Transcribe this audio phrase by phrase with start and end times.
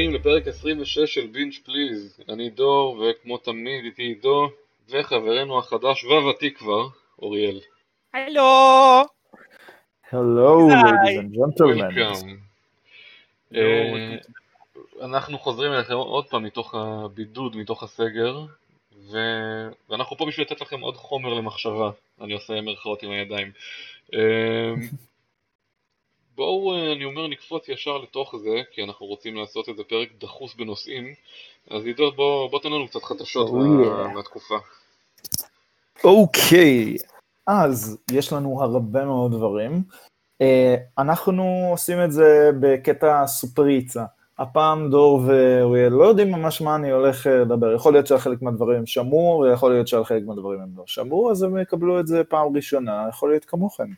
[0.00, 2.20] הבאים לפרק 26 של בינג' פליז.
[2.28, 4.48] אני דור, וכמו תמיד איתי עידו,
[4.88, 6.88] וחברנו החדש והוותיק כבר,
[7.22, 7.60] אוריאל.
[8.14, 9.02] הלו!
[10.10, 11.94] Hello, ladies and gentlemen.
[11.94, 12.28] Welcome.
[13.54, 14.16] אה,
[15.02, 18.40] אנחנו חוזרים אליכם עוד פעם מתוך הבידוד, מתוך הסגר,
[18.92, 19.18] ו...
[19.88, 21.90] ואנחנו פה בשביל לתת לכם עוד חומר למחשבה.
[22.20, 23.52] אני עושה מרכאות עם הידיים.
[26.40, 30.54] בואו, אה, אני אומר, נקפוץ ישר לתוך זה, כי אנחנו רוצים לעשות איזה פרק דחוס
[30.54, 31.04] בנושאים.
[31.70, 34.14] אז עידו, בוא, בוא תן לנו קצת חדשות Oh, yeah.
[34.14, 34.54] מהתקופה.
[36.04, 36.96] אוקיי,
[37.46, 39.82] אז יש לנו הרבה מאוד דברים.
[40.40, 44.04] אה, אנחנו עושים את זה בקטע סופריצה.
[44.38, 47.74] הפעם דור ואוריאל לא יודעים ממש מה אני הולך אה, לדבר.
[47.74, 51.30] יכול להיות שעל חלק מהדברים הם שמעו, ויכול להיות שעל חלק מהדברים הם לא שמעו,
[51.30, 53.88] אז הם יקבלו את זה פעם ראשונה, יכול להיות כמוכם.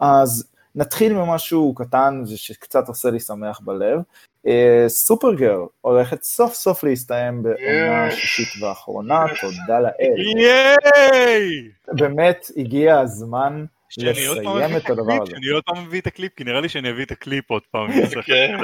[0.00, 4.00] אז נתחיל ממשהו קטן ושקצת עושה לי שמח בלב.
[4.46, 8.12] אה, Supergirl הולכת סוף סוף להסתיים בעונה Yeah.
[8.12, 10.36] השישית והאחרונה, תודה לאל.
[10.36, 11.68] ייי!
[11.92, 13.64] באמת הגיע הזמן
[13.98, 15.30] לסיים את הדבר הזה.
[15.30, 17.90] שאני עוד פעם מביא את הקליפ, כי נראה לי שאני אביא את הקליפ עוד פעם.
[18.26, 18.56] כן.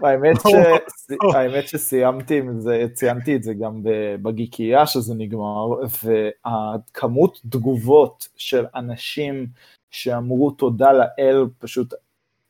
[1.34, 3.80] האמת שסיימתי עם זה, ציינתי את זה גם
[4.22, 5.68] בגיקייה שזה נגמר,
[6.04, 9.46] והכמות תגובות של אנשים
[9.90, 11.94] שאמרו תודה לאל פשוט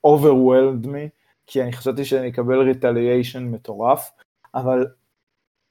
[0.06, 1.08] overwhelmed me,
[1.46, 4.10] כי אני חשבתי שאני אקבל ריטליאשן מטורף,
[4.54, 4.86] אבל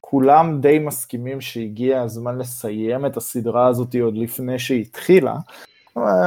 [0.01, 5.35] כולם די מסכימים שהגיע הזמן לסיים את הסדרה הזאת עוד לפני שהיא התחילה,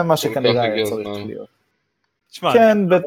[0.04, 1.27] מה שכנראה היה צריך הזמן.
[1.27, 1.48] להיות.
[2.30, 3.02] תשמע, כן, ב-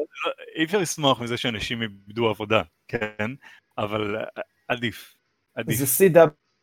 [0.56, 3.30] אי אפשר לשמוח מזה שאנשים איבדו עבודה, כן?
[3.78, 5.14] אבל אה, עדיף.
[5.54, 5.78] עדיף.
[5.78, 5.86] זה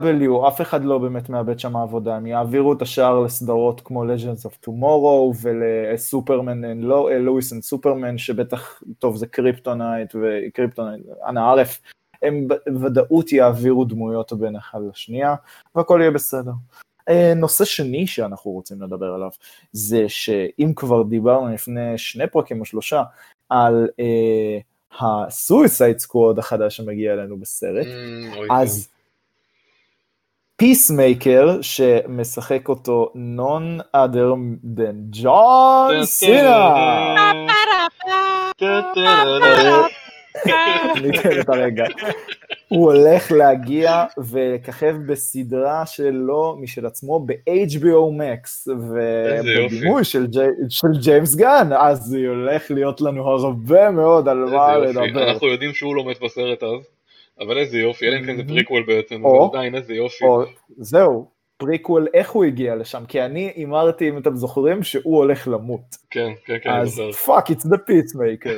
[0.01, 4.45] CW, אף אחד לא באמת מאבד שם עבודה, הם יעבירו את השאר לסדרות כמו Legends
[4.45, 6.81] of Tomorrow ולסופרמן,
[7.19, 11.81] Lois and Superman, שבטח, טוב זה קריפטונייט וקריפטונייט, אנא ערף,
[12.21, 15.35] הם בוודאות יעבירו דמויות בין אחד לשנייה,
[15.75, 16.51] והכל יהיה בסדר.
[17.09, 19.29] אה, נושא שני שאנחנו רוצים לדבר עליו,
[19.71, 23.03] זה שאם כבר דיברנו לפני שני פרקים או שלושה,
[23.49, 24.57] על אה,
[24.99, 28.92] ה Suicide Squad החדש שמגיע אלינו בסרט, Mm, אז
[30.57, 34.33] Peacemaker שמשחק אותו none other
[34.77, 36.73] than ג'ון סינה.
[41.01, 41.83] ניתן את הרגע.
[42.67, 48.67] הוא הולך להגיע ולככב בסדרה שלו משל עצמו ב-HBO Max.
[48.67, 54.77] ובבימוי של, ג'י- של ג'יימס גן, אז זה הולך להיות לנו הרבה מאוד על מה.
[54.77, 55.29] לדבר.
[55.31, 56.69] אנחנו יודעים שהוא לא מת בסרט אז,
[57.47, 58.47] אבל איזה יופי, אלא אם כן זה Mhm.
[58.47, 60.25] prequel בעצם, או- אבל עדיין איזה יופי.
[60.25, 60.43] או,
[60.77, 63.03] זהו, פריקוול, איך הוא הגיע לשם?
[63.07, 65.95] כי אני הימרתי, אם אתם זוכרים, שהוא הולך למות.
[66.09, 67.01] כן, כן, כן, אני אז.
[67.25, 68.49] fuck, it's the peacemaker.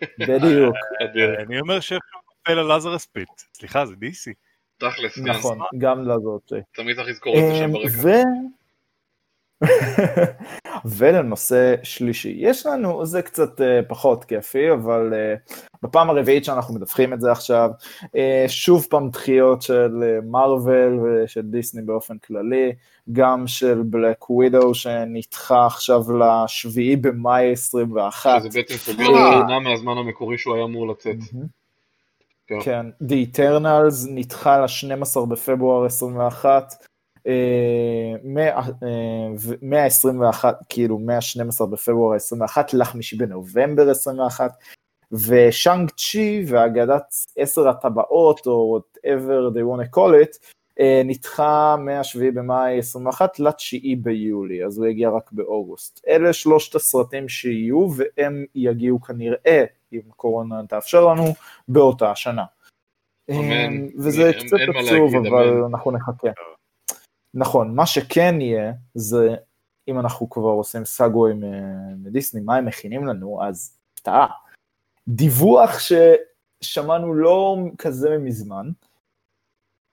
[0.28, 0.74] בדיוק,
[1.04, 1.40] אדיר.
[1.42, 2.18] אני אומר שאיכשהו
[2.48, 3.28] נופל על Lazarus Pit.
[3.54, 4.32] סליחה, זה DC.
[4.78, 5.22] תכלס, כן.
[5.30, 6.52] נכון, גם לזאת.
[6.74, 7.88] תמיד צריך לזכור את זה שם אמ, ברקע.
[10.84, 15.34] ולנושא שלישי, יש לנו, זה קצת אה, פחות כיפי, אבל אה,
[15.82, 17.70] בפעם הרביעית שאנחנו מדווחים את זה עכשיו,
[18.16, 19.90] אה, שוב פעם דחיות של
[20.30, 22.72] מארוול ושל דיסני באופן כללי,
[23.12, 28.40] גם של בלק ווידו שנדחה עכשיו לשביעי במאי 21.
[28.40, 29.04] שזה בעצם סוגר.
[29.46, 31.16] שנה מהזמן המקורי שהוא היה אמור לצאת.
[32.46, 32.56] כן.
[32.62, 36.93] כן, The Eternals נדחה ל-12 בפברואר 21, אה, מה- אה, ו-
[39.62, 44.50] מה-21, כאילו מה-12 בפברואר 21 לחמישי בנובמבר 21,
[45.12, 50.38] ושאנג צ'י ואגדת עשר הטבעות, או whatever they want to call it,
[50.80, 53.52] אה, נדחה מה-7 במאי 21 ל-9
[54.02, 56.00] ביולי, אז הוא יגיע רק באוגוסט.
[56.08, 61.24] אלה שלושת הסרטים שיהיו, והם יגיעו כנראה, אם קורונה תאפשר לנו,
[61.68, 62.44] באותה השנה.
[63.30, 63.52] אמן.
[63.52, 65.64] אמ, וזה אין- קצת עצוב, אבל אמן.
[65.64, 66.28] אנחנו נחכה.
[67.34, 69.34] נכון, מה שכן יהיה, זה
[69.88, 74.26] אם אנחנו כבר עושים סאגווי מ- מדיסני, מה הם מכינים לנו, אז הפתעה.
[75.08, 78.70] דיווח ששמענו לא כזה מזמן,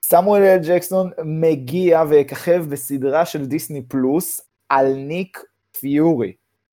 [0.04, 5.38] סמואל אל ג'קסון מגיע ויככב בסדרה של דיסני פלוס על ניק
[5.80, 6.32] פיורי.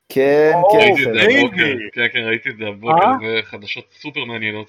[0.09, 1.13] כן, כן, ראיתי את כן.
[1.13, 1.89] זה הבוקר, baby.
[1.93, 3.43] כן, כן, ראיתי את זה הבוקר, אה?
[3.43, 4.67] חדשות סופר מעניינות.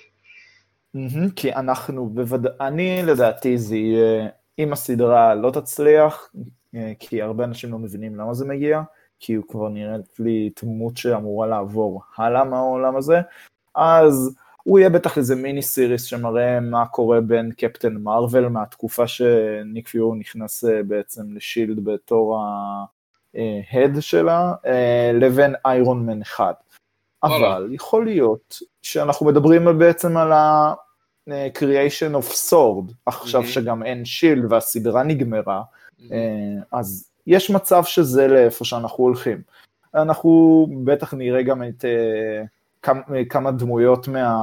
[1.37, 2.51] כי אנחנו בוודא...
[2.61, 4.29] אני לדעתי זה יהיה,
[4.65, 6.31] אם הסדרה לא תצליח,
[6.75, 8.83] אה, כי הרבה אנשים לא מבינים למה זה מגיע,
[9.21, 13.21] כי הוא כבר נראית לי דמות שאמורה לעבור הלאה מהעולם הזה,
[13.75, 19.89] אז הוא יהיה בטח איזה mini series שמראה מה קורה בין קפטן מרוויל מהתקופה שניק
[19.89, 22.39] פיורי נכנס אה, בעצם לשילד בתור
[23.35, 26.55] ההד שלה, אה, לבין איירון מן 1.
[27.25, 27.57] וואלה.
[27.57, 30.75] אבל יכול להיות שאנחנו מדברים בעצם על אה,
[31.59, 33.47] creation of sword, עכשיו Mhm.
[33.47, 35.63] שגם אין שילד והסדרה נגמרה.
[36.13, 36.19] אה,
[36.73, 39.43] אז יש מצב שזה לאיפה שאנחנו הולכים.
[39.95, 42.43] אנחנו בטח נראה גם את אה,
[42.83, 44.37] כמה, כמה דמויות מה...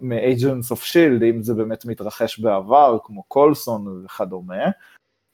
[0.00, 4.64] מ-agents of shield, אם זה באמת מתרחש בעבר, כמו קולסון וכדומה,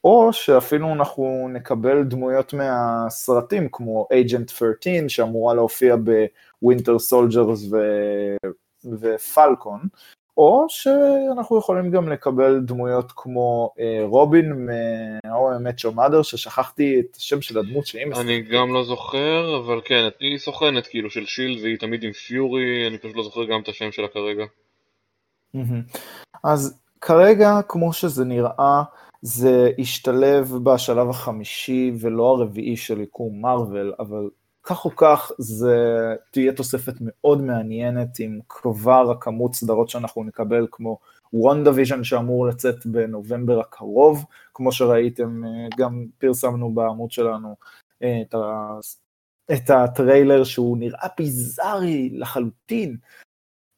[0.03, 5.95] או שאפילו אנחנו נקבל דמויות מהסרטים, כמו agent 13, שאמורה להופיע
[6.61, 7.69] ב Winter Soldier.
[8.99, 9.79] ו Falcon,
[10.39, 16.99] או שאנחנו יכולים גם לקבל דמויות כמו אה, רובין מ-How I Met Your Mother, ששכחתי
[16.99, 18.53] את השם של הדמות שהיא אני משחקת.
[18.53, 22.97] גם לא זוכר, אבל כן, היא סוכנת כאילו של שילד והיא תמיד עם פיורי, אני
[22.97, 24.45] פשוט לא זוכר גם את השם שלה כרגע.
[25.53, 25.81] מהמם.
[26.43, 28.83] אז כרגע, כמו שזה נראה,
[29.21, 34.29] זה השתלב בשלב החמישי ולא הרביעי של יקום מארוול, אבל
[34.69, 35.75] כך או כך זה
[36.31, 40.97] תהיה תוספת מאוד מעניינת עם כבר הכמות סדרות שאנחנו נקבל, כמו
[41.33, 47.55] וונדה ויז'ן שאמור לצאת בנובמבר הקרוב, כמו שראיתם, אה, גם פרסמנו בעמוד שלנו
[48.03, 48.69] אה, את, ה...
[49.53, 52.97] את הטריילר שהוא נראה ביזארי לחלוטין,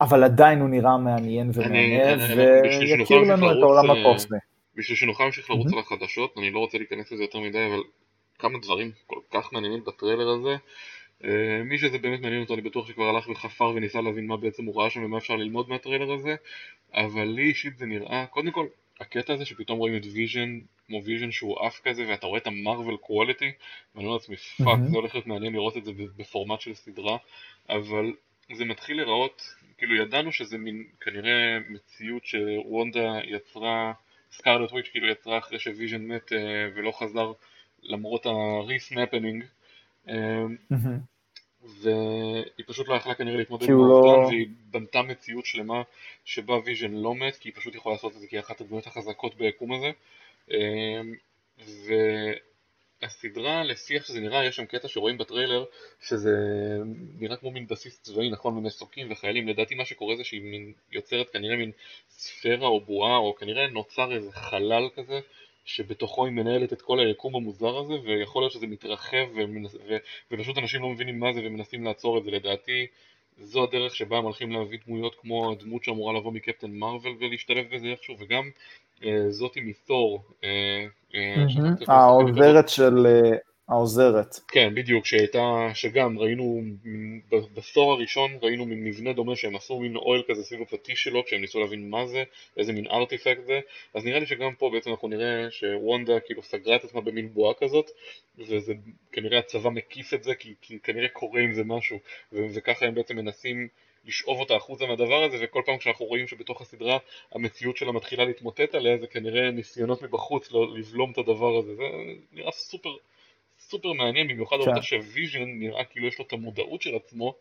[0.02, 4.38] אבל עדיין הוא נראה מעניין ומעניין, ויכיר לנו את העולם אה, הקוסמי.
[4.76, 5.74] בשביל שנוכל להמשיך לרוץ.
[5.74, 7.82] על החדשות, אני לא רוצה להיכנס לזה יותר מדי, אבל
[8.42, 10.56] כמה דברים כל כך מעניינים בטריילר הזה.
[11.24, 14.66] אה, מי שזה באמת מעניין אותו, אני בטוח שכבר הלך וחפר וניסה להבין מה בעצם
[14.66, 16.36] הוא ראה שם ומה אפשר ללמוד מהטריילר הזה,
[16.94, 18.68] אבל לי אישית זה נראה, קודם כל,
[19.00, 22.55] הקטע הזה שפתאום רואים את ויז'ן, כמו ויז'ן שהוא עף כזה, ואתה רואה את ה
[22.55, 23.52] Marvel quality,
[23.96, 24.80] ואני אומר לעצמי, fuck.
[24.92, 27.18] זה הולך להיות מעניין לראות את זה בפורמט של סדרה,
[27.70, 28.14] אבל
[28.54, 33.94] זה מתחיל להיראות, כאילו ידענו שזה מין, כנראה מציאות שוונדה יצרה,
[34.32, 36.38] Scarlet Witch כאילו יצרה אחרי שוויז'ן מת אה,
[36.76, 37.32] ולא חזר
[37.84, 38.26] למרות
[40.10, 40.14] אה,
[40.70, 41.00] מהמם.
[41.82, 45.82] והיא פשוט לא יכלה כנראה להתמודד עם לא- העובדה והיא בנתה מציאות שלמה
[46.26, 48.88] שבה ויז'ן לא מת כי היא פשוט יכולה לעשות את זה כי היא אחת הדמויות
[48.88, 49.92] החזקות ביקום הזה
[50.52, 51.16] אמ,
[53.02, 55.66] והסדרה לפי איך שזה נראה יש שם קטע שרואים בטריילר
[56.02, 56.32] שזה
[57.20, 61.30] נראה כמו מין בסיס צבאי נכון ממסוקים וחיילים לדעתי מה שקורה זה שהיא מין יוצרת
[61.30, 61.72] כנראה מין
[62.10, 65.20] ספירה או בועה או כנראה נוצר איזה חלל כזה
[65.66, 69.76] שבתוכו היא מנהלת את כל היקום המוזר הזה ויכול להיות שזה מתרחב ומנס...
[69.76, 69.98] ו...
[70.32, 72.32] ופשוט אנשים לא מבינים מה זה ומנסים לעצור את זה.
[72.32, 72.88] לדעתי
[73.38, 77.88] זו הדרך שבה הם הולכים להביא דמויות כמו הדמות שאמורה לבוא מקפטן מרוויל ולהשתלב בזה
[77.88, 78.50] איכשהו וגם
[79.04, 80.50] אה, זאתי מתור אה,
[81.16, 83.06] אה, לשחק את העוזרת של...
[83.72, 84.36] העוזרת.
[84.48, 89.80] כן, בדיוק, שהייתה, שגם ראינו מ- ב- בעשור הראשון ראינו מין מבנה דומה שהם עשו
[89.80, 92.24] מין אוהל כזה סביב הפטיש שלו כשהם ניסו להבין מה זה,
[92.58, 93.60] איזה מין ארטיפקט זה,
[93.94, 97.54] אז נראה לי שגם פה בעצם אנחנו נראה שוונדה כאילו סגרה את עצמה במין בועה
[97.54, 97.92] כזאת,
[98.38, 98.74] וזה
[99.12, 102.00] כנראה הצבא מקיף את זה כי, כי כנראה קורה עם זה משהו,
[102.34, 103.68] ו- וככה הם בעצם מנסים
[104.06, 106.98] לשאוב אותה החוצה מהדבר הזה, וכל פעם כשאנחנו רואים שבתוך הסדרה
[107.32, 111.84] המציאות שלה מתחילה להתמוטט עליה, זה כנראה ניסיונות מבחוץ לא- לבלום את הדבר הזה, זה
[112.32, 112.90] נראה סופר
[113.72, 114.62] סופר מעניין, במיוחד כן.
[114.62, 117.34] העובדה שוויז'ן נראה כאילו יש לו את המודעות של עצמו,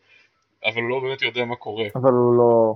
[0.65, 1.85] אבל הוא לא באמת יודע מה קורה.
[1.95, 2.75] אבל הוא לא...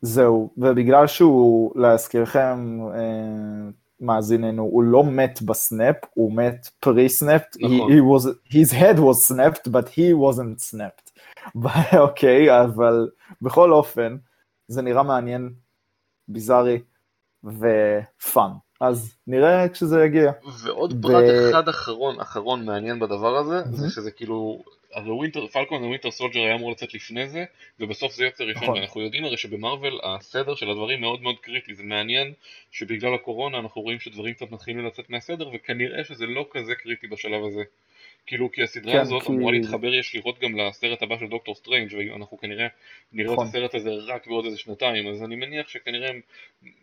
[0.00, 7.90] זהו, ובגלל שהוא, להזכירכם, אה, מאזיננו, הוא לא מת ב snap, הוא מת pre-snapped, נכון.
[7.90, 11.10] he, he was, his head was snapped, but he wasn't snapped.
[11.98, 13.10] אוקיי, אבל
[13.42, 14.16] בכל אופן,
[14.68, 15.52] זה נראה מעניין,
[16.28, 16.78] ביזארי
[17.44, 18.50] ו fun.
[18.80, 20.32] אז נראה כשזה יגיע.
[20.62, 23.90] ועוד ב- פרט אחד אחרון, אחרון מעניין בדבר הזה, זה מהמם.
[23.90, 27.44] שזה כאילו, הרי ווינטר, Falcon Winter Soldier היה אמור לצאת לפני זה,
[27.80, 28.74] ובסוף זה יוצא ראשון, נכון.
[28.78, 32.32] ואנחנו יודעים הרי שבמרוויל הסדר של הדברים מאוד מאוד קריטי, זה מעניין
[32.70, 37.44] שבגלל הקורונה אנחנו רואים שדברים קצת מתחילים לצאת מהסדר, וכנראה שזה לא כזה קריטי בשלב
[37.44, 37.62] הזה.
[38.28, 41.94] כאילו, כי הסדרה כן, הזאת כי- אמורה להתחבר ישירות גם לסרט הבא של דוקטור סטרנג'
[42.12, 42.66] ואנחנו כנראה
[43.12, 43.46] נראה את נכון.
[43.46, 46.20] הסרט הזה רק בעוד איזה שנתיים, אז אני מניח שכנראה הם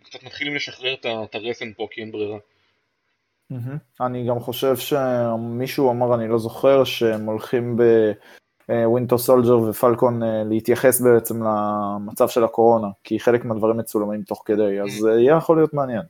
[0.03, 2.37] קצת מתחילים לשחרר את את הרסן פה כי אין ברירה.
[3.49, 3.77] מהמם.
[4.01, 7.77] אני גם חושב שמישהו אמר, אני לא זוכר, שהם הולכים
[8.67, 14.21] ב Winter Soldier ו Falcon אה, להתייחס בעצם למצב של הקורונה, כי חלק מהדברים מצולמים
[14.21, 16.01] תוך כדי, אז זה יהיה יכול להיות מעניין.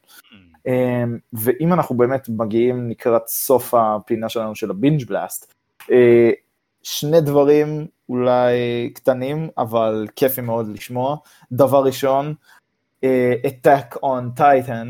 [0.67, 1.03] אה,
[1.34, 5.53] ואם אנחנו באמת מגיעים לקראת סוף הפינה שלנו של הבינג' בלאסט,
[5.91, 6.31] אה,
[6.84, 11.17] שני דברים אולי קטנים, אבל כיפי מאוד לשמוע.
[11.51, 12.34] דבר ראשון,
[13.03, 14.88] אה, Attack on Titan,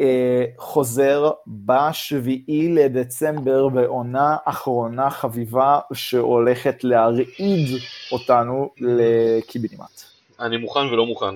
[0.00, 7.68] אה, חוזר בשביעי לדצמבר בעונה אחרונה חביבה שהולכת להרעיד
[8.12, 10.02] אותנו לקיבינימט.
[10.40, 11.34] אני מוכן ולא מוכן.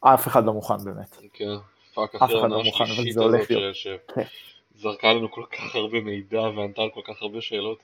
[0.00, 1.16] אף אחד לא מוכן באמת.
[1.32, 1.56] כן,
[1.94, 3.76] פאק אחרי לא העונה אבל השלישית זה הולך הזאת להיות.
[4.14, 4.22] כן.
[4.76, 7.82] שזרקה לנו כל כך הרבה מידע וענתה על כל כך הרבה שאלות.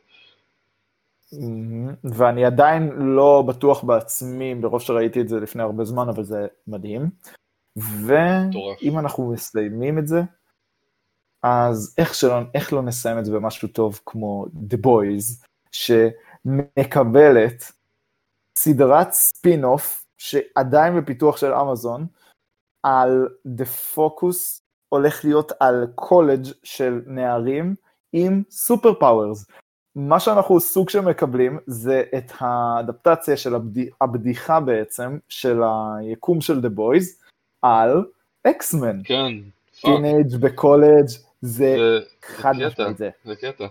[2.04, 7.10] ואני עדיין לא בטוח בעצמי, ברוב שראיתי את זה לפני הרבה זמן, אבל זה מדהים.
[7.76, 10.22] ואם אנחנו מסיימים את זה,
[11.42, 17.72] אז איך, שלא, איך לא נסיים את זה במשהו טוב כמו The Boys, שמקבלת
[18.56, 22.06] סדרת ספין-אוף שעדיין בפיתוח של אמזון,
[22.82, 27.74] על The Focus הולך להיות על קולג' של נערים
[28.12, 29.46] עם super powers.
[29.96, 33.78] מה שאנחנו סוג של מקבלים זה את האדפטציה של הבד...
[34.00, 37.24] הבדיחה בעצם של היקום של The Boys
[37.62, 38.04] על
[38.44, 39.00] X-Men.
[39.04, 39.32] כן.
[39.80, 41.06] teenage בקולג'
[41.42, 43.10] זה חד משמעית זה.
[43.24, 43.66] זה קטע.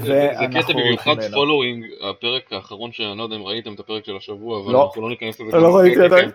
[0.00, 4.60] זה קטע במיוחד following, הפרק האחרון שאני לא יודע אם ראיתם את הפרק של השבוע,
[4.64, 4.86] אבל לא.
[4.86, 5.56] אנחנו לא ניכנס לזה.
[5.56, 6.30] לא ראיתי עדיין.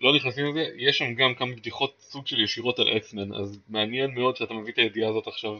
[0.00, 4.14] לא נכנסים לזה, יש שם גם כמה בדיחות סוג של ישירות על X-Men, אז מעניין
[4.14, 5.52] מאוד שאתה מביא את הידיעה הזאת עכשיו.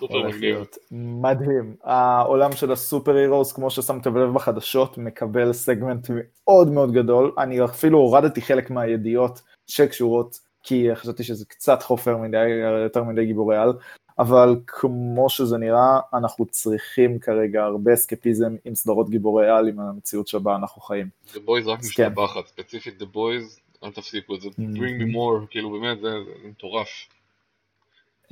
[0.00, 0.64] סופר מגניב.
[0.90, 1.76] מדהים.
[1.82, 7.32] העולם של ה super heroes, כמו ששמתם לב בחדשות, מקבל סגמנט מאוד מאוד גדול.
[7.38, 12.48] אני אפילו הורדתי חלק מהידיעות שקשורות, כי חשבתי שזה קצת חופר מדי,
[12.82, 13.72] יותר מדי גיבורי על,
[14.20, 20.28] אבל כמו שזה נראה, אנחנו צריכים כרגע הרבה אסקפיזם עם סדרות גיבורי על עם המציאות
[20.28, 21.08] שבה אנחנו חיים.
[21.34, 25.70] The Boys רק משתבחת, ספציפית The Boys, אל תפסיקו את זה, bring me more, כאילו
[25.70, 26.08] באמת זה
[26.44, 26.88] מטורף.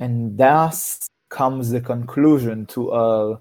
[0.01, 3.37] And thus comes the conclusion to our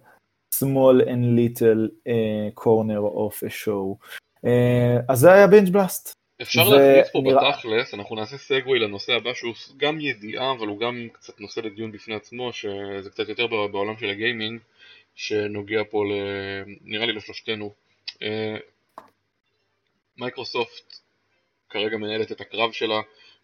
[0.61, 3.97] small and little uh, corner of a show.
[4.45, 4.49] אה,
[5.09, 6.13] אז זה היה binge blast.
[6.43, 6.71] אפשר ו...
[6.71, 7.51] להכניס פה נראה...
[7.51, 11.93] בתכלס, אנחנו נעשה segue לנושא הבא שהוא גם ידיעה אבל הוא גם קצת נושא לדיון
[11.93, 14.61] בפני עצמו שזה קצת יותר בעולם של הגיימינג
[15.15, 16.13] שנוגע פה ל...
[16.81, 17.75] נראה לי לשלושתנו.
[18.23, 18.57] אה,
[20.17, 20.99] מייקרוסופט
[21.71, 23.01] כרגע מנהלת את הקרב שלה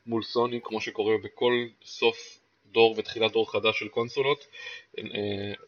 [0.06, 2.38] מול סוני כמו שקורה בכל סוף
[2.74, 4.46] דור ותחילת דור חדש של קונסולות.
[4.98, 5.04] אה,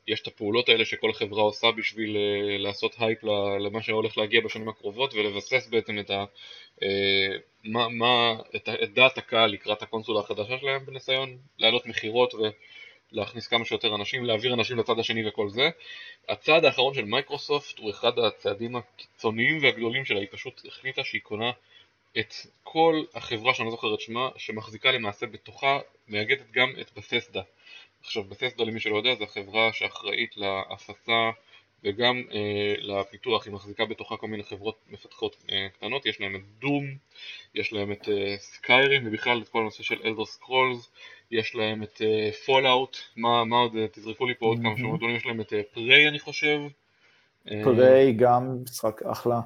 [0.08, 3.18] יש את הפעולות האלה שכל חברה עושה בשביל אה, לעשות הייפ
[3.60, 6.24] למה שהולך להגיע בשנים הקרובות ולבסס בעצם את, ה,
[6.82, 13.46] אה, מה, מה, את, את דעת הקהל לקראת הקונסולה החדשה שלהם בניסיון להעלות מכירות ולהכניס
[13.46, 15.70] כמה שיותר אנשים, להעביר אנשים לצד השני וכל זה.
[16.28, 21.50] הצעד האחרון של מייקרוסופט הוא אחד הצעדים הקיצוניים והגדולים שלה, היא פשוט החליטה שהיא קונה
[22.18, 27.42] את כל החברה שאני לא זוכר את שמה, שמחזיקה למעשה בתוכה, מאגדת גם את בפסדה.
[28.02, 31.30] עכשיו בפסדה למי שלא יודע זו החברה שאחראית להפצה
[31.84, 36.40] וגם אה, לפיתוח, היא מחזיקה בתוכה כל מיני חברות מפתחות אה, קטנות, יש להם את
[36.60, 36.84] Doom,
[37.54, 40.90] יש להם את אה, Skyrim ובכלל את כל הנושא של Elder Scrolls,
[41.30, 42.02] יש להם את
[42.46, 45.40] Fallout, אה, מה, מה עוד, אה, תזרקו לי פה עוד כמה שמות גדולים, יש להם
[45.40, 46.60] את Prey אה, אני חושב.
[47.64, 49.40] Prey גם משחק אחלה.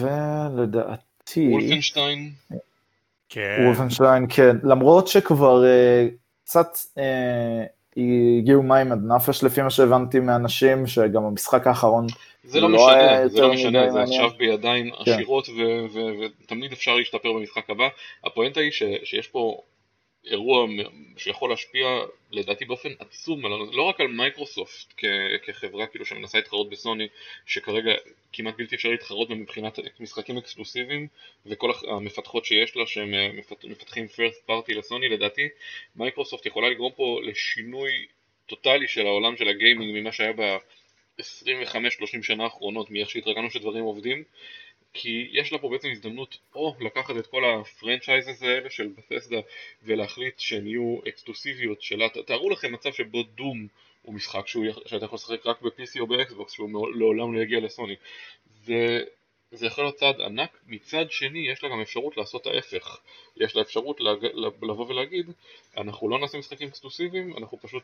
[0.00, 1.48] ולדעתי לדעתי...
[1.52, 2.30] Wolfenstein?
[3.28, 3.56] כן.
[3.66, 4.56] Wolfenstein, כן.
[4.62, 6.14] למרות שכבר אה,
[6.44, 7.00] קצת uh,
[8.38, 12.06] הגיעו מים עד נפש לפי מה שהבנתי מאנשים, שגם המשחק האחרון
[12.44, 15.12] זה לא, לא משנה, זה לא משנה, זה עכשיו בידיים כן.
[15.12, 15.48] עשירות
[16.42, 17.88] ותמיד אפשר להשתפר במשחק הבא.
[18.24, 18.70] הפואנטה היא
[19.04, 19.60] שיש פה
[20.26, 20.66] אירוע
[21.16, 21.86] שיכול להשפיע
[22.30, 24.94] לדעתי באופן עצום, לא רק על מייקרוסופט
[25.42, 27.08] כחברה כאילו שמנסה להתחרות בסוני,
[27.46, 27.92] שכרגע
[28.32, 31.08] כמעט בלתי אפשר להתחרות מבחינת משחקים אקסקלוסיביים
[31.46, 33.30] וכל המפתחות שיש לה שהם אה,
[33.64, 35.48] מפתחים first party לסוני, לדעתי
[35.96, 38.06] מייקרוסופט יכולה לגרום פה לשינוי
[38.46, 44.24] טוטאלי של העולם של הגיימינג ממה שהיה ב-25-30 שנה האחרונות, מאיך שהתרגלנו שדברים עובדים
[44.92, 49.36] כי יש לה פה בעצם הזדמנות או לקחת את כל ה franchises האלה של Bethesda
[49.82, 53.66] ולהחליט שהן יהיו אקסקלוסיביות שלה, תארו לכם מצב שבו Doom
[54.02, 57.94] הוא משחק שהוא, שאתה יכול לשחק רק ב-PC או באקסבוקס שהוא לעולם לא יגיע לסוני.
[58.64, 59.04] זה
[59.52, 63.00] זה יכול להיות צעד ענק, מצד שני יש לה גם אפשרות לעשות ההפך,
[63.36, 64.24] יש לה אפשרות להג...
[64.62, 65.26] לבוא ולהגיד
[65.76, 67.82] אנחנו לא נעשה משחקים אקסקלוסיביים, אנחנו פשוט,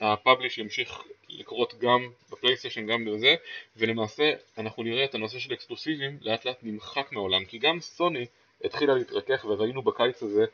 [0.00, 3.34] הפאבליש ימשיך לקרות גם בפלייסטיישן גם בזה,
[3.76, 8.26] ולמעשה אנחנו נראה את הנושא של אקסקלוסיביים לאט לאט נמחק מהעולם, כי גם סוני
[8.64, 10.44] התחילה להתרכך וראינו בקיץ הזה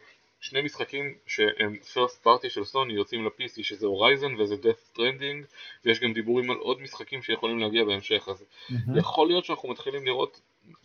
[0.46, 5.46] שני משחקים שהם first party של סוני יוצאים ל-PC שזה הורייזן וזה death stranding
[5.84, 8.98] ויש גם דיבורים על עוד משחקים שיכולים להגיע בהמשך אז mm-hmm.
[8.98, 10.40] יכול להיות שאנחנו מתחילים לראות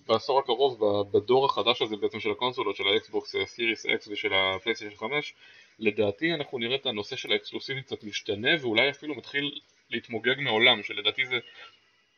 [0.08, 0.80] בעשור הקרוב
[1.12, 5.34] בדור החדש הזה בעצם של הקונסולות של האקסבוקס Series X ושל הפלייסטיישן 5
[5.80, 11.26] לדעתי אנחנו נראה את הנושא של האקסקלוסיבי קצת משתנה ואולי אפילו מתחיל להתמוגג מעולם שלדעתי
[11.26, 11.40] זה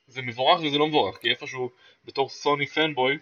[0.08, 1.70] זה מבורך וזה לא מבורך כי איפשהו
[2.06, 3.18] בתור סוני fanboy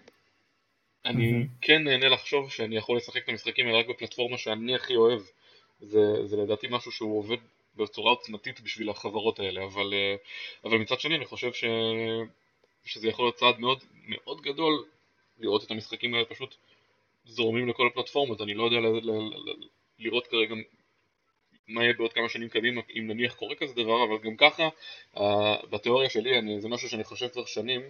[1.06, 1.48] אני.
[1.62, 5.22] כן נהנה לחשוב שאני יכול לשחק את המשחקים האלה רק בפלטפורמה שאני הכי אוהב.
[5.80, 7.38] זה, זה לדעתי משהו שהוא עובד
[7.76, 10.16] בצורה עוצמתית בשביל החברות האלה, אבל, אה,
[10.64, 11.64] אבל מצד שני אני חושב ש,
[12.86, 14.86] שזה יכול להיות צעד מאוד מאוד גדול
[15.40, 16.56] לראות את המשחקים האלה פשוט
[17.26, 19.54] זורמים לכל הפלטפורמות, אני לא יודע ל, ל, ל,
[20.00, 20.56] לראות כרגע
[21.68, 24.70] מה יהיה בעוד כמה שנים קדימה, אם נניח קורה כזה דבר, אבל גם ככה,
[25.18, 27.82] אה, בתיאוריה שלי, אני, זה משהו שאני חושב כבר שנים,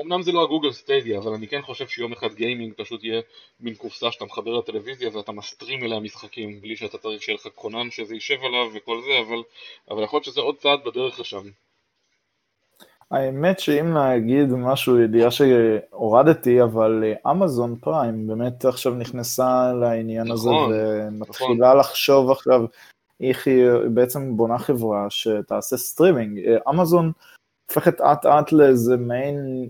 [0.00, 3.20] אמנם זה לא הגוגל סטדיה, אבל אני כן חושב שיום אחד גיימינג פשוט יהיה
[3.60, 7.90] מין קופסה שאתה מחבר לטלוויזיה ואתה מסטרים אליה משחקים, בלי שאתה צריך שיהיה לך כונן
[7.90, 9.42] שזה יישב עליו וכל זה, אבל,
[9.90, 11.42] אבל יכול להיות שזה עוד צעד בדרך לשם.
[13.10, 21.08] האמת שאם להגיד משהו, ידיעה שהורדתי, אבל אמזון פריים באמת עכשיו נכנסה לעניין נכון, הזה,
[21.08, 21.78] ומתחילה נכון.
[21.78, 22.60] לחשוב עכשיו
[23.20, 26.40] איך היא בעצם בונה חברה שתעשה סטרימינג.
[26.70, 27.12] אמזון
[27.74, 29.68] הופכת אט אט לאיזה מעין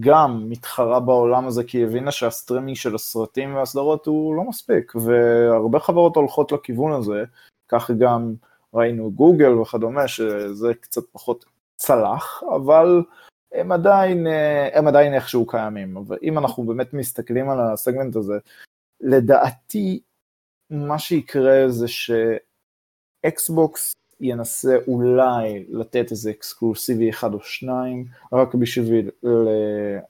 [0.00, 5.78] גם מתחרה בעולם הזה, כי היא הבינה שהסטרימינג של הסרטים והסדרות הוא לא מספיק, והרבה
[5.78, 7.24] חברות הולכות לכיוון הזה,
[7.68, 8.34] כך גם
[8.74, 11.44] ראינו גוגל וכדומה, שזה קצת פחות
[11.76, 13.02] צלח, אבל
[13.52, 14.26] הם עדיין,
[14.72, 15.96] הם עדיין איכשהו קיימים.
[15.96, 18.38] אבל אם אנחנו באמת מסתכלים על הסגמנט הזה,
[19.00, 20.00] לדעתי
[20.70, 21.86] מה שיקרה זה
[23.24, 23.94] שאקסבוקס
[24.24, 29.10] ינסה אולי לתת איזה אקסקלוסיבי אחד או שניים, רק בשביל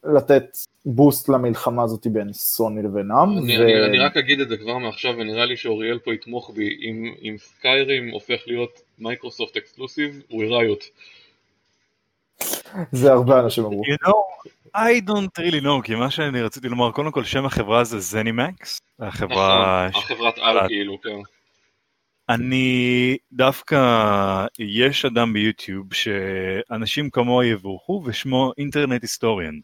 [0.05, 3.35] לתת boost למלחמה הזאת בין סוני לבינם.
[3.39, 3.63] אני, ו...
[3.63, 7.15] אני, אני רק אגיד את זה כבר מעכשיו, ונראה לי שאוריאל פה יתמוך בי, אם,
[7.23, 10.85] אם Skyrim הופך להיות מייקרוסופט exclusive, we riot.
[12.93, 13.83] זה הרבה אנשים אמרו.
[13.83, 17.85] You know, I don't really know, כי מה שאני רציתי לומר, קודם כל שם החברה
[17.85, 19.87] זה ZeniMax, החברה...
[19.89, 21.34] נכון, החברת על כאילו, כן.
[22.29, 29.55] אני דווקא, יש אדם ביוטיוב שאנשים כמוה יבורכו ושמו Internet Historian.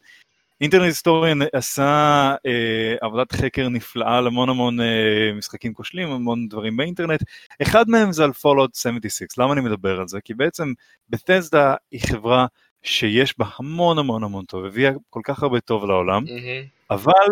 [0.61, 7.23] אינטרנט היסטוריאן עשה אה, עבודת חקר נפלאה למון המון אה, משחקים כושלים, המון דברים באינטרנט.
[7.63, 9.39] אחד מהם זה על פולוד 76.
[9.39, 10.21] למה אני מדבר על זה?
[10.21, 10.73] כי בעצם
[11.11, 12.47] בתסדה היא חברה
[12.83, 16.91] שיש בה המון המון המון טוב, הביאה כל כך הרבה טוב לעולם, mm-hmm.
[16.91, 17.29] אבל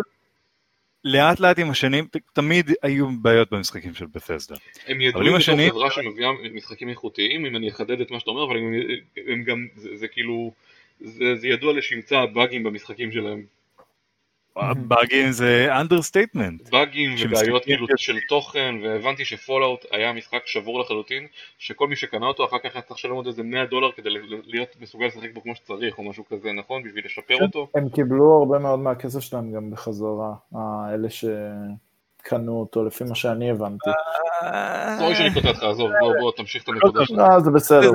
[1.03, 4.55] לאט לאט עם השנים תמיד היו בעיות במשחקים של בתסדה.
[4.87, 5.69] הם ידעו מתוך השנים...
[5.69, 8.73] חברה שמביאה משחקים איכותיים, אם אני אחדד את מה שאתה אומר, אבל הם,
[9.27, 10.51] הם גם, זה, זה כאילו,
[11.01, 13.58] זה, זה ידוע לשמצה באגים במשחקים שלהם.
[14.75, 16.69] באגים זה understatement.
[16.69, 22.25] באגים ובעיות כאילו של תוכן, והבנתי ש Fallout היה משחק שבור לחלוטין, שכל מי שקנה
[22.25, 24.09] אותו אחר כך היה צריך לשלם עוד איזה 100 דולר כדי
[24.45, 26.83] להיות מסוגל לשחק בו כמו שצריך או משהו כזה, נכון?
[26.83, 27.67] בשביל לשפר כן, אותו.
[27.75, 33.89] הם קיבלו הרבה מאוד מהכסף שלהם גם בחזרה, האלה שקנו אותו לפי מה שאני הבנתי.
[34.99, 37.17] סורי שאני קוטע אותך, עזוב, בוא תמשיך את הנקודה שלך.
[37.17, 37.91] לא, זה בסדר.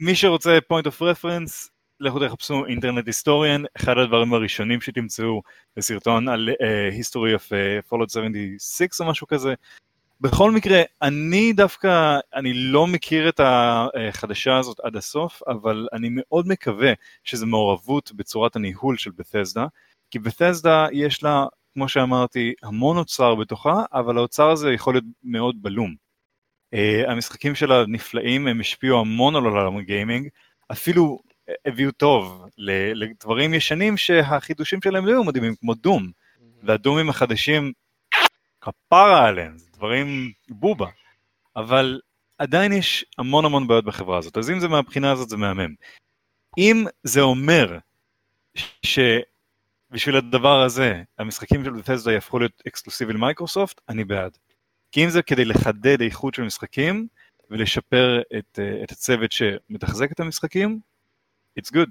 [0.00, 1.68] מי שרוצה point of reference,
[2.02, 5.42] לכו תחפשו אינטרנט היסטוריאן, אחד הדברים הראשונים שתמצאו
[5.76, 9.54] זה סרטון על uh, history of uh, Fallout 76 או משהו כזה.
[10.20, 16.48] בכל מקרה, אני דווקא, אני לא מכיר את החדשה הזאת עד הסוף, אבל אני מאוד
[16.48, 16.92] מקווה
[17.24, 19.66] שזה מעורבות בצורת הניהול של בתסדה,
[20.10, 25.62] כי בתסדה יש לה, כמו שאמרתי, המון אוצר בתוכה, אבל האוצר הזה יכול להיות מאוד
[25.62, 25.94] בלום.
[26.74, 30.28] Uh, המשחקים שלה נפלאים, הם השפיעו המון על עולם הגיימינג,
[30.72, 31.18] אפילו
[31.66, 32.46] הביאו טוב
[32.94, 36.10] לדברים ישנים שהחידושים שלהם לא היו מדהימים, כמו דום.
[36.62, 37.72] והדומים החדשים,
[38.60, 40.86] כפרה עליהם, זה דברים בובה.
[41.56, 42.00] אבל
[42.38, 45.74] עדיין יש המון המון בעיות בחברה הזאת, אז אם זה מהבחינה הזאת זה מהמם.
[46.58, 47.78] אם זה אומר
[48.82, 54.38] שבשביל הדבר הזה המשחקים של בתסדה יהפכו להיות אקסקלוסיבי למייקרוסופט, אני בעד.
[54.92, 57.06] כי אם זה כדי לחדד איכות של משחקים
[57.50, 60.80] ולשפר את, את הצוות שמתחזק את המשחקים,
[61.60, 61.90] it's good.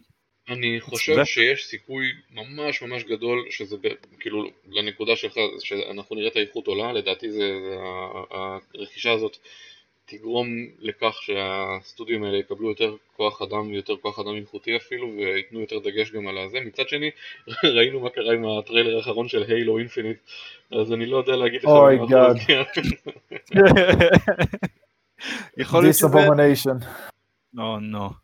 [0.49, 3.75] אני חושב שיש סיכוי ממש ממש גדול שזה
[4.19, 7.75] כאילו לנקודה שלך שאנחנו נראה את האיכות עולה לדעתי זה, זה
[8.75, 9.37] הרכישה הזאת
[10.05, 10.47] תגרום
[10.79, 16.11] לכך שהסטודיו האלה יקבלו יותר כוח אדם ויותר כוח אדם איכותי אפילו וייתנו יותר דגש
[16.11, 16.59] גם על הזה.
[16.65, 17.11] מצד שני
[17.75, 20.17] ראינו מה קרה עם הטריילר האחרון של Halo Infinite
[20.71, 22.37] אז אני לא יודע להגיד לך oh God
[25.57, 26.71] יכול להיות שזה...
[27.53, 28.20] לא, נו.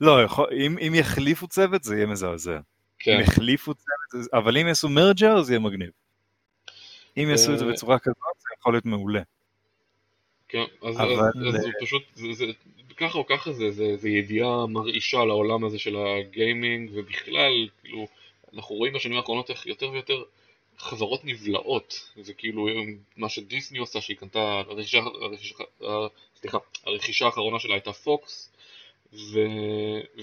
[0.00, 0.18] לא,
[0.66, 2.58] אם, אם יחליפו צוות זה יהיה מזעזע.
[2.98, 3.14] כן.
[3.14, 5.90] אם יחליפו צוות, אבל אם יעשו merger זה יהיה מגניב.
[7.16, 9.22] אם יעשו את זה אה, בצורה כזאת זה יכול להיות מעולה.
[10.48, 11.12] כן, אז, אבל...
[11.12, 12.44] אז, אז זה פשוט, זה, זה,
[12.96, 18.06] ככה או ככה זה, זה, זה ידיעה מרעישה לעולם הזה של הגיימינג, ובכלל, כאילו,
[18.54, 20.22] אנחנו רואים בשנים האחרונות איך יותר ויותר
[20.78, 22.68] חברות נבלעות, זה כאילו
[23.16, 25.54] מה שדיסני עושה, שהיא קנתה, הרכישה, הרכישה,
[26.36, 28.50] סליחה, הרכישה האחרונה שלה הייתה פוקס,
[29.12, 29.38] ו...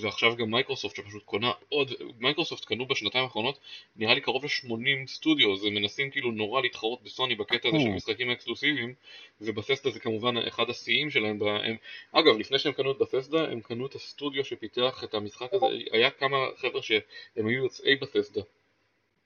[0.02, 3.60] ועכשיו גם מייקרוסופט שפשוט קונה עוד, מייקרוסופט קנו בשנתיים האחרונות
[3.96, 8.32] נראה לי קרוב ל-80 סטודיו, זה מנסים כאילו נורא להתחרות בסוני בקטע הזה של משחקים
[8.32, 8.94] אקסקלוסיביים
[9.42, 11.76] ו Bethesda זה כמובן אחד השיאים שלהם, בהם...
[12.12, 16.12] אגב לפני שהם קנו את Bethesda הם קנו את הסטודיו שפיתח את המשחק הזה, היה
[16.12, 17.02] כמה חבר'ה שהם
[17.36, 18.42] היו יוצאי בפסדה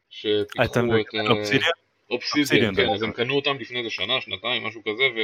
[0.09, 0.77] שפיתחו את...
[1.29, 1.71] אובסידיאן?
[2.11, 2.89] אובסידיאן, כן.
[2.89, 5.19] אז הם קנו אותם לפני איזה שנה, שנתיים, משהו כזה, ו...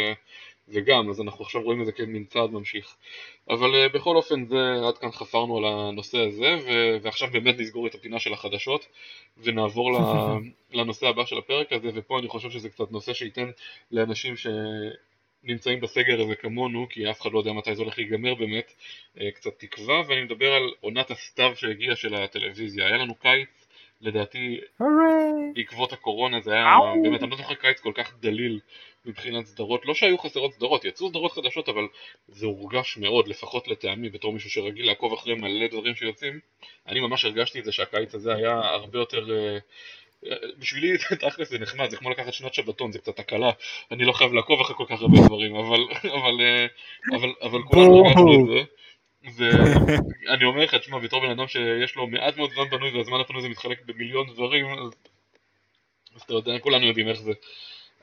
[0.69, 2.95] וגם, אז אנחנו עכשיו רואים את זה כמין צעד ממשיך.
[3.49, 6.97] אבל uh, בכל אופן, זה, עד כאן חפרנו על הנושא הזה, ו...
[7.01, 8.87] ועכשיו באמת נסגור את הפינה של החדשות,
[9.37, 9.91] ונעבור.
[10.71, 13.51] לנושא הבא של הפרק הזה, ופה אני חושב שזה קצת נושא שייתן
[13.91, 18.73] לאנשים שנמצאים בסגר הזה כמונו, כי אף אחד לא יודע מתי זה הולך להיגמר באמת,
[19.21, 22.87] אה, קצת תקווה, ואני מדבר על עונת הסתיו שהגיעה של הטלוויזיה.
[22.87, 23.66] היה לנו קיץ,
[24.01, 24.59] לדעתי.
[25.55, 26.77] בעקבות הקורונה זה היה.
[27.03, 28.59] באמת, אני לא זוכר קיץ כל כך דליל
[29.05, 31.87] מבחינת סדרות, לא שהיו חסרות סדרות, יצאו סדרות חדשות, אבל
[32.27, 36.39] זה הורגש מאוד, לפחות לטעמי, בתור מישהו שרגיל לעקוב אחרי מלא דברים שיוצאים,
[36.87, 39.31] אני ממש הרגשתי את זה שהקיץ הזה היה הרבה יותר...
[39.31, 39.57] אה,
[40.25, 43.49] אה, בשבילי תכלס זה נחמד, זה כמו לקחת שנת שבתון, זה קצת הקלה,
[43.91, 45.79] אני לא חייב לעקוב אחרי כל כך הרבה דברים, אבל,
[46.17, 46.65] אבל, אה,
[47.17, 48.73] אבל, אבל כולנו הרגשנו את זה.
[49.35, 53.39] ואני אומר לך, תשמע, בתור בן אדם שיש לו מעט מאוד זמן פנוי והזמן הפנוי
[53.39, 54.91] הזה מתחלק במיליון דברים, אז,
[56.15, 57.31] אז אתה יודע, כולנו יודעים איך זה.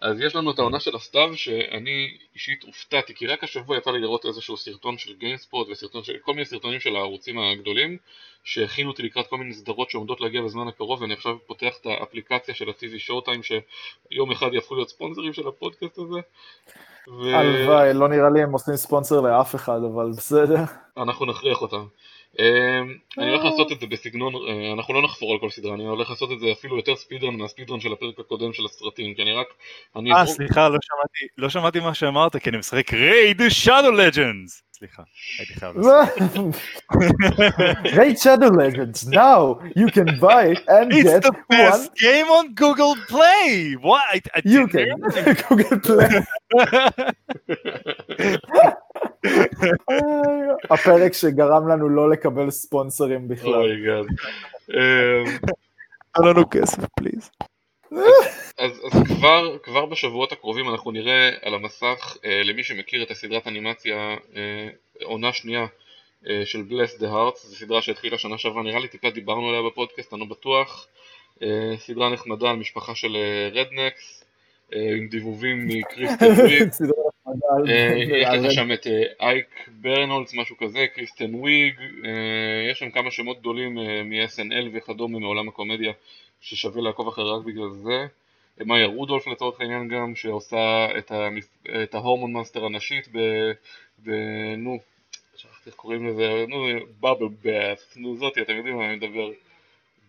[0.04, 3.98] אז יש לנו את העונה של הסתיו, שאני אישית הופתעתי, כי רק השבוע יצא לי
[3.98, 7.96] לראות איזשהו סרטון של גיימספוט וסרטון של כל מיני סרטונים של הערוצים הגדולים,
[8.44, 12.54] שהכינו אותי לקראת כל מיני סדרות שעומדות להגיע בזמן הקרוב, ואני עכשיו פותח את האפליקציה
[12.54, 16.20] של ה-TV Showtime, שיום אחד יהפכו להיות ספונסרים של הפודקאסט הזה.
[17.08, 20.64] ו- הלוואי, לא נראה לי הם עושים ספונסר לאף אחד, אבל בסדר.
[20.96, 21.84] אנחנו נכריח אותם.
[22.38, 22.44] אמ,
[23.18, 26.11] אני הולך לעשות את זה בסגנון, אה, אנחנו לא נחפור על כל סדרה, אני הולך
[26.11, 29.33] לעשות את זה אפילו יותר speedrun מה speedrun של הפרק הקודם של הסרטים, כי אני
[29.33, 29.47] רק...
[29.97, 34.62] אני אה, סליחה, לא שמעתי, לא שמעתי מה שאמרת, כי אני משחק Raid Shadow Legends.
[34.77, 35.03] סליחה,
[35.38, 36.55] הייתי חייב לעשות.
[37.99, 41.44] Raid Shadow Legends, now you can buy it and It's get the one.
[41.49, 43.75] best game on Google Play!
[43.81, 44.03] What?
[44.14, 44.97] I, I You can.
[45.49, 46.12] Google Play.
[50.70, 53.54] הפרק שגרם לנו לא לקבל ספונסרים בכלל.
[53.54, 54.04] oh my God.
[54.70, 55.24] אמ,
[56.14, 57.30] תן לנו כסף, please.
[58.58, 63.46] אז, אז כבר, כבר בשבועות הקרובים אנחנו נראה על המסך, אה, למי שמכיר את הסדרת
[63.46, 64.68] אנימציה, אה,
[65.02, 65.66] עונה שנייה
[66.28, 69.62] אה, של Bless the Harts, זו סדרה שהתחילה שנה שעברה, נראה לי טיפה דיברנו עליה
[69.62, 70.87] בפודקאסט, אני לא בטוח.
[71.42, 73.16] אה, סדרה נחמדה על משפחה של
[73.52, 74.24] rednecks,
[74.72, 76.70] עם דיבובים מקריסטן וויג.
[76.78, 77.10] סדרה אה,
[77.66, 79.47] יש על- לך שם את אה, אייק
[79.80, 82.11] ברינהולץ, משהו כזה, קריסטן וויג, אה,
[82.70, 85.92] יש שם כמה שמות גדולים אה, מ-SNL וכדומה מעולם הקומדיה
[86.40, 88.07] ששווה לעקוב אחרי רק בגלל זה.
[88.61, 91.49] אה, מאיה רודולף לצורך העניין גם, שעושה את, המס...
[91.83, 93.18] את ה Hormone Monster הנשית ב...
[94.05, 94.11] ב...
[94.57, 94.79] נו,
[95.37, 96.66] שכחתי איך קוראים לזה, נו,
[97.01, 99.31] בבל באס, נו זאתי, אתם יודעים מה אני מדבר.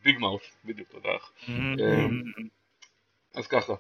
[0.03, 1.29] ביג מאוס, בדיוק, תודה לך.
[3.33, 3.73] אז ככה,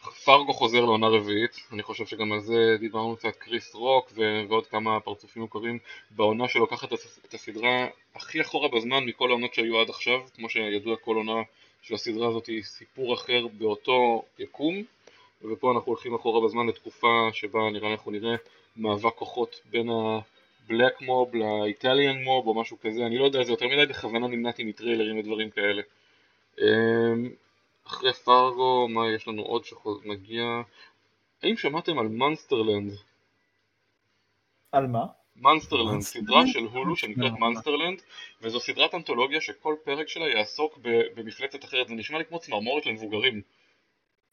[0.00, 4.66] פרגו חוזר לעונה רביעית, אני חושב שגם על זה דיברנו קצת, קריס רוק ו- ועוד
[4.66, 5.78] כמה פרצופים מוכרים
[6.10, 10.48] בעונה שלוקחת את הס- את הסדרה הכי אחורה בזמן מכל העונות שהיו עד עכשיו, כמו
[10.48, 11.42] שידוע כל עונה
[11.82, 14.82] של הסדרה הזאת היא סיפור אחר באותו יקום,
[15.42, 18.36] ופה אנחנו הולכים אחורה בזמן לתקופה שבה נראה לי אנחנו נראה
[18.76, 19.88] מאבק כוחות בין
[21.00, 24.64] mob ל Italian mob או משהו כזה, אני לא יודע, זה יותר מדי בכוונה נמנעתי
[24.64, 25.82] מטריילרים ודברים כאלה.
[27.90, 30.44] אחרי פרגו, מה יש לנו עוד שמגיע?
[31.42, 32.92] האם שמעתם על Monsterland?
[34.72, 35.06] על מה?
[35.36, 36.02] Monsterland, Monsterland?
[36.26, 37.38] סדרה של הולו שנקראת לא.
[37.38, 38.02] Monsterland,
[38.42, 40.78] וזו סדרת אנתולוגיה שכל פרק שלה יעסוק
[41.14, 43.42] במפלצת אחרת, זה נשמע לי כמו צמרמורת למבוגרים.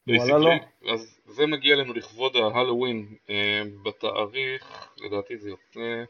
[0.08, 0.92] וואלה, basically.
[0.92, 6.04] אז זה מגיע אלינו לכבוד ההלואוין אה, בתאריך, לדעתי זה יוצא,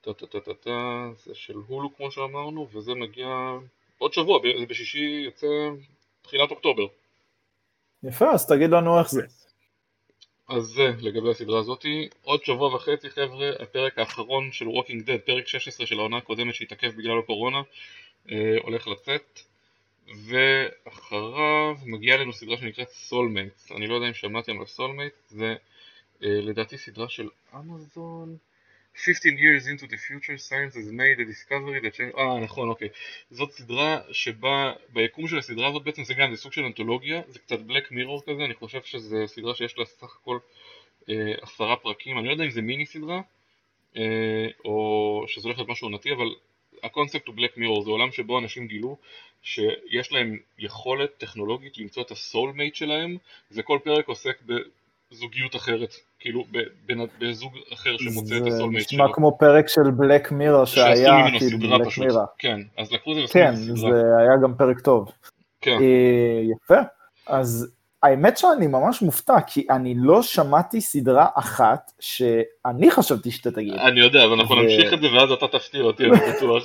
[0.00, 3.28] טה טה טה טה טה, זה של הולו כמו שאמרנו, וזה מגיע
[3.98, 5.46] עוד שבוע, זה בשישי יוצא
[6.22, 6.86] תחילת אוקטובר.
[8.02, 9.22] יפה, אז תגיד לנו איך זה.
[10.48, 15.46] אז זה לגבי הסדרה הזאתי, עוד שבוע וחצי חבר'ה, הפרק האחרון של Walking Dead, פרק
[15.46, 17.62] 16 של העונה הקודמת שהתעכב בגלל הקורונה,
[18.30, 19.40] אה, הולך לצאת,
[20.26, 25.54] ואחריו מגיעה לנו סדרה שנקראת Soulmates, אני לא יודע אם שמעתם על Soulmates, זה
[26.22, 28.36] אה, לדעתי סדרה של אמזון,
[28.94, 32.88] 15 years into the future science has made a discovery that changed, אה נכון אוקיי,
[33.30, 37.38] זאת סדרה שבה, ביקום של הסדרה הזאת בעצם זה גם, זה סוג של אנתולוגיה, זה
[37.38, 40.38] קצת בלק מירור כזה, אני חושב שזה סדרה שיש לה סך הכל
[41.08, 43.20] אה, עשרה פרקים, אני לא יודע אם זה מיני סדרה,
[43.96, 46.26] אה, או שזה הולך להיות משהו עונתי, אבל
[46.82, 48.96] הקונספט הוא Black Mirror, זה עולם שבו אנשים גילו
[49.42, 53.16] שיש להם יכולת טכנולוגית למצוא את ה soulmate שלהם,
[53.52, 54.42] וכל פרק עוסק
[55.12, 56.44] בזוגיות אחרת, כאילו
[57.20, 59.04] בזוג אחר שמוצא את זה ה soulmate שלו.
[59.04, 62.24] נשמע כמו פרק של Black Mirror שהיה, כאילו Black פשוט, Mirror.
[62.38, 63.86] כן, אז לקחו את זה ועשו כן, זה
[64.18, 65.12] היה גם פרק טוב.
[65.60, 66.80] כן, אה, יפה.
[67.26, 67.72] אז
[68.02, 73.74] האמת שאני ממש מופתע, כי אני לא שמעתי סדרה אחת שאני חשבתי שאתה תגיד.
[73.74, 76.64] אני יודע, אז אנחנו נמשיך את זה ואז אתה תפתיע אותי, אני בטוח.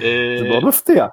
[0.38, 1.06] זה מאוד מפתיע.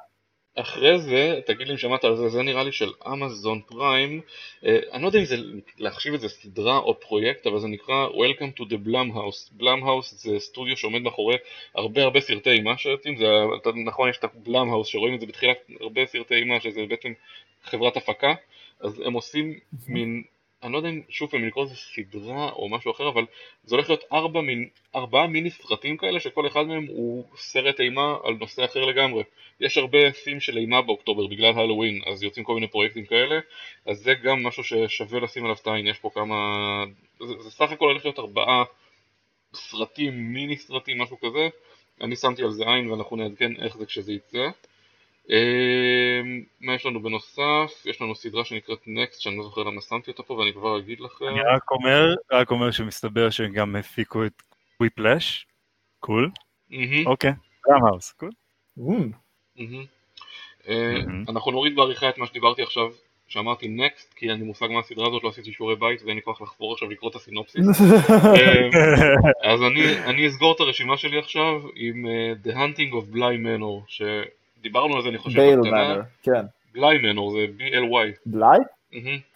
[0.56, 4.22] אחרי זה, תגיד לי אם שמעת על זה, זה נראה לי של אמזון פריים,
[4.66, 5.36] אה, אני לא יודע אם זה
[5.78, 9.62] להחשיב את זה סדרה או פרויקט, אבל זה נקרא Welcome to the Blumhouse.
[9.62, 11.36] Blumhouse זה סטודיו שעומד מאחורי
[11.76, 13.26] הרבה הרבה סרטי אימה שיוצאים, זה
[13.86, 17.14] נכון יש את הבלאמהאוס שרואים את זה בתחילת הרבה סרטי אימה שזה בעצם
[17.64, 18.34] חברת הפקה,
[18.80, 20.24] אז הם עושים מין
[20.64, 23.26] אני לא יודע אם שוב פעם לקרוא לזה סדרה או משהו אחר, אבל
[23.64, 28.18] זה הולך להיות ארבע, מין, ארבעה מיני סרטים כאלה שכל אחד מהם הוא סרט אימה
[28.24, 29.24] על נושא אחר לגמרי.
[29.60, 33.40] יש הרבה סים של אימה באוקטובר בגלל הלואוין, אז יוצאים כל מיני פרויקטים כאלה,
[33.86, 36.36] אז זה גם משהו ששווה לשים עליו העין, יש פה כמה...
[37.20, 38.64] זה, זה סך הכל הולך להיות ארבעה
[39.54, 41.50] סרטים, מיני סרטים, משהו כזה.
[42.02, 44.50] אני שמתי על זה עין ואנחנו נעדכן איך זה כשזה יצא.
[45.30, 47.86] אמ, מה יש לנו בנוסף?
[47.86, 51.00] יש לנו סדרה שנקראת נקסט, שאני לא זוכר למה שמתי אותה פה ואני כבר אגיד
[51.00, 51.26] לכם.
[51.28, 54.44] אני רק אומר, רק אומר שמסתבר שהם גם הפיקו את
[54.80, 55.48] Whiplash,
[56.00, 56.32] cool.
[57.06, 57.32] אוקיי,
[57.70, 58.30] גם House, cool.
[61.30, 62.92] אנחנו נוריד בעריכה את מה שדיברתי עכשיו,
[63.28, 66.22] שאמרתי Next, כי אין לי מושג מה הסדרה הזאת, לא עשיתי שיעורי בית ואין לי
[66.22, 67.68] כוח לחפור עכשיו לקרוא את הסינופסיס.
[68.38, 68.70] אמ,
[69.44, 69.62] אז
[70.06, 73.88] אני אסגור את הרשימה שלי עכשיו עם אה, The Haunting of Bly Manor,
[74.64, 76.46] דיברנו על זה אני חושב Bly Manor, כן.
[76.74, 78.20] בליי מנור זה B-L-Y.
[78.26, 78.60] בליי?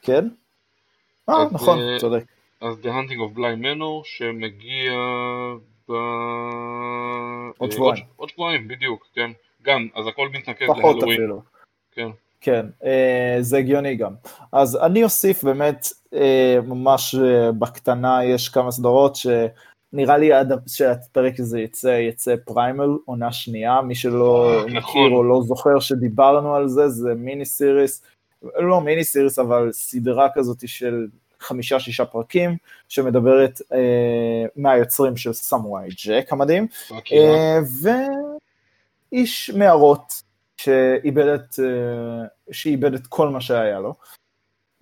[0.02, 0.28] כן?
[1.30, 2.24] אה, נכון, אה, צודק.
[2.62, 4.92] אז The Hunting of Bly Manor שמגיע
[5.90, 5.92] ב...
[7.58, 8.04] עוד אה, שבועיים.
[8.16, 9.32] עוד שבועיים, בדיוק, כן.
[9.64, 11.00] גם, אז הכל מתנקז להלואוין.
[11.00, 11.42] פחות אפילו.
[11.92, 12.08] כן.
[12.42, 14.14] כן, אה, זה הגיוני גם.
[14.52, 15.88] אז אני אוסיף באמת,
[16.64, 17.16] ממש
[17.60, 19.28] בקטנה, יש כמה סדרות ש...
[19.94, 25.14] נראה לי עד שהפרק הזה יצא, יצא פריימל, עונה שנייה, מי שלא אה, מכיר נכון.
[25.14, 28.04] או לא זוכר שדיברנו על זה, זה מיני סיריס,
[28.56, 31.08] לא מיני סיריס, אבל סדרה כזאת של
[31.40, 32.58] חמישה-שישה פרקים,
[32.90, 36.68] שמדברת אה, מהיוצרים של סמוואי ג'ק המדהים,
[37.14, 37.60] אה,
[39.12, 40.22] ואיש מערות
[40.58, 43.94] שאיבד את, אה, שאיבד את כל מה שהיה לו.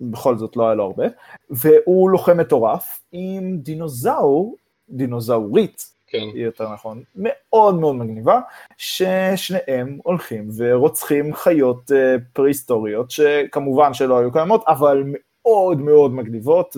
[0.00, 1.04] בכל זאת לא היה לו הרבה,
[1.50, 4.56] והוא לוחם מטורף עם דינוזאור
[4.88, 6.24] דינוזאורית, כן.
[6.34, 8.40] יותר נכון, מאוד מאוד מגניבה,
[8.76, 11.94] ששניהם הולכים ורוצחים חיות uh,
[12.32, 16.76] פרה-היסטוריות, שכמובן שלא היו קיימות, אבל מאוד מאוד מגניבות,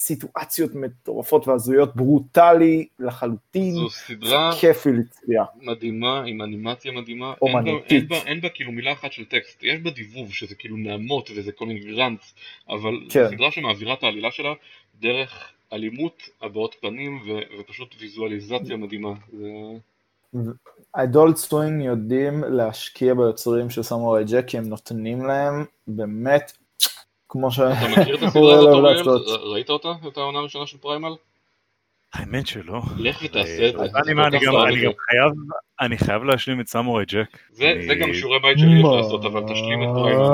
[0.00, 5.44] בסיטואציות מטורפות והזויות, ברוטלי לחלוטין, זו סדרה כיפי לצפייה.
[5.60, 7.34] מדהימה, עם אנימציה מדהימה.
[7.42, 10.54] אין בה, אין, בה, אין בה כאילו מילה אחת של טקסט, יש בה דיבוב שזה
[10.54, 12.34] כאילו נעמות וזה כל מיני גרנץ,
[12.68, 13.28] אבל כן.
[13.28, 14.52] סדרה שמעבירה את העלילה שלה
[15.00, 19.12] דרך אלימות, הבעות פנים ו- ופשוט ויזואליזציה מדהימה.
[20.94, 26.52] Adult Swim יודעים להשקיע ביוצרים של סמוראי ג'ק כי הם נותנים להם באמת
[27.28, 27.60] כמו ש...
[27.60, 29.52] אתה מכיר את הסדרה הזאת אוריאל?
[29.52, 29.92] ראית אותה?
[30.08, 31.14] את העונה הראשונה של Primal?
[32.14, 32.82] האמת שלא.
[32.98, 33.98] לך ותעשה את זה.
[35.80, 37.38] אני חייב להשלים את סמוראי ג'ק.
[37.50, 40.24] זה גם שיעורי בית שלי יש לעשות, אבל תשלים את Primal.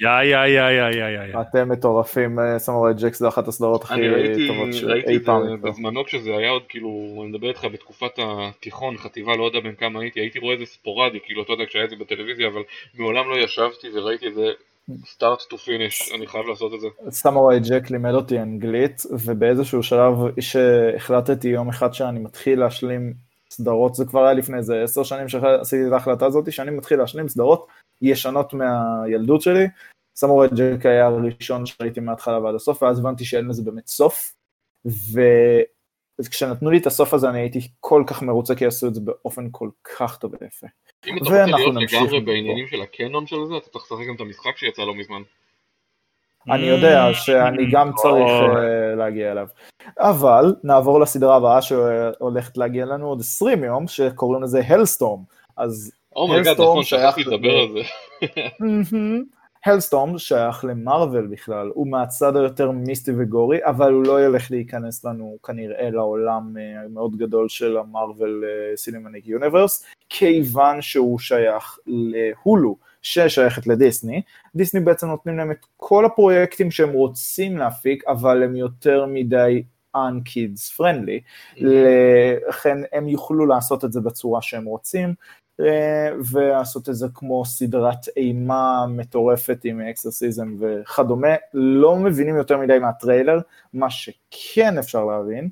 [0.00, 1.40] יא יא יא יא יא יא.
[1.40, 3.94] אתם מטורפים, אה, סמוראי ג'ק זה אחת הסדרות הכי
[4.48, 5.42] טובות שאי פעם.
[5.42, 9.60] אני ראיתי בזמנו כשזה היה עוד כאילו, אני מדבר איתך בתקופת התיכון, חטיבה, לא יודע
[9.60, 12.48] בין כמה הייתי, הייתי רואה את זה ספורדי, כאילו אתה יודע כשהיה את זה בטלוויזיה,
[12.48, 12.62] אבל
[12.94, 14.50] מעולם לא ישבתי וראיתי את זה
[15.06, 16.88] start to finish, אני חייב לעשות את זה.
[17.10, 23.12] סמוראי ג'ק לימד אותי אנגלית, ובאיזשהו שלב שהחלטתי יום אחד שאני מתחיל להשלים
[23.50, 27.28] סדרות, זה כבר היה לפני איזה עשר שנים שעשיתי את ההחלטה הזאת, שאני מתחיל להשלים
[27.28, 27.66] סדרות
[28.02, 29.66] ישנות מהילדות שלי.
[30.16, 34.34] סמוראי ג'ק היה הראשון שראיתי מההתחלה ועד הסוף, ואז הבנתי שאין לזה באמת סוף.
[36.20, 39.48] וכשנתנו לי את הסוף הזה אני הייתי כל כך מרוצה כי עשו את זה באופן
[39.50, 40.66] כל כך טוב ויפה.
[41.06, 44.20] אם אתה רוצה להיות לגמרי בעניינים של הקנון של זה, אתה צריך לשחק גם את
[44.20, 45.22] המשחק שיצא לא מזמן.
[46.50, 49.46] אני יודע שאני גם צריך אה, להגיע אליו.
[49.98, 55.22] אבל נעבור לסדרה הבאה שהולכת להגיע לנו עוד 20 יום, שקוראים לזה Helstrom.
[55.56, 57.82] אז oh my God, oh נכון, שכחתי לדבר על זה.
[59.64, 65.04] Helstrom שייך למרוויל בכלל, הוא מהצד היותר מיסטי ו gory, אבל הוא לא ילך להיכנס
[65.04, 68.44] לנו כנראה לעולם המאוד אה, גדול של המרוויל
[68.76, 74.22] סינמניק יוניברס, כיוון שהוא שייך להולו, ששייכת לדיסני.
[74.54, 79.62] דיסני בעצם נותנים להם את כל הפרויקטים שהם רוצים להפיק, אבל הם יותר מדי
[79.96, 81.20] un-kids friendly.
[82.48, 85.14] לכן הם יוכלו לעשות את זה בצורה שהם רוצים, אה,
[86.32, 93.38] ולעשות את זה כמו סדרת אימה מטורפת עם אקסרסיזם וכדומה, לא מבינים יותר מדי מהטריילר,
[93.72, 95.48] מה שכן אפשר להבין,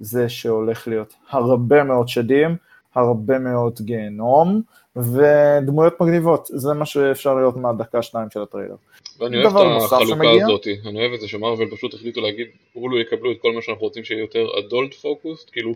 [0.00, 2.56] זה שהולך להיות הרבה מאוד שדים,
[2.94, 4.62] הרבה מאוד גיהנום,
[4.96, 8.76] ודמויות מגניבות, זה מה שאפשר לראות מהדקה שניים של הטריילר.
[9.20, 10.30] ואני אוהב את החלוקה.
[10.44, 13.82] הזאת, אני אוהב את זה שמרוויל פשוט החליטו להגיד, הולו יקבלו את כל מה שאנחנו
[13.82, 15.72] רוצים שיהיה יותר אדולט פוקוסט, כאילו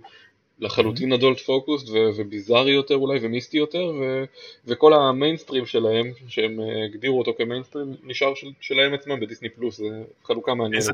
[0.61, 1.85] לחלוטין אדולט פוקוס
[2.17, 4.25] וביזארי יותר אולי ומיסטי יותר ו-
[4.67, 9.85] וכל המיינסטרים שלהם שהם אה, הגדירו אותו כמיינסטרים נשאר של- שלהם עצמם בדיסני פלוס זה
[10.25, 10.89] חלוקה מעניינת.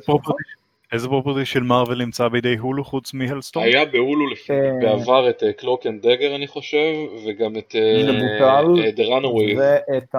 [0.93, 3.67] איזה property של מארוול נמצא בידי הולו חוץ מ Helstrom?
[3.67, 4.71] היה בהולו אה.
[4.81, 6.95] בעבר את Cloak and Dagger אני חושב
[7.27, 7.75] וגם את
[8.07, 8.65] זה בוטל,
[8.97, 9.59] The Runaways.
[9.59, 10.19] ואת ה...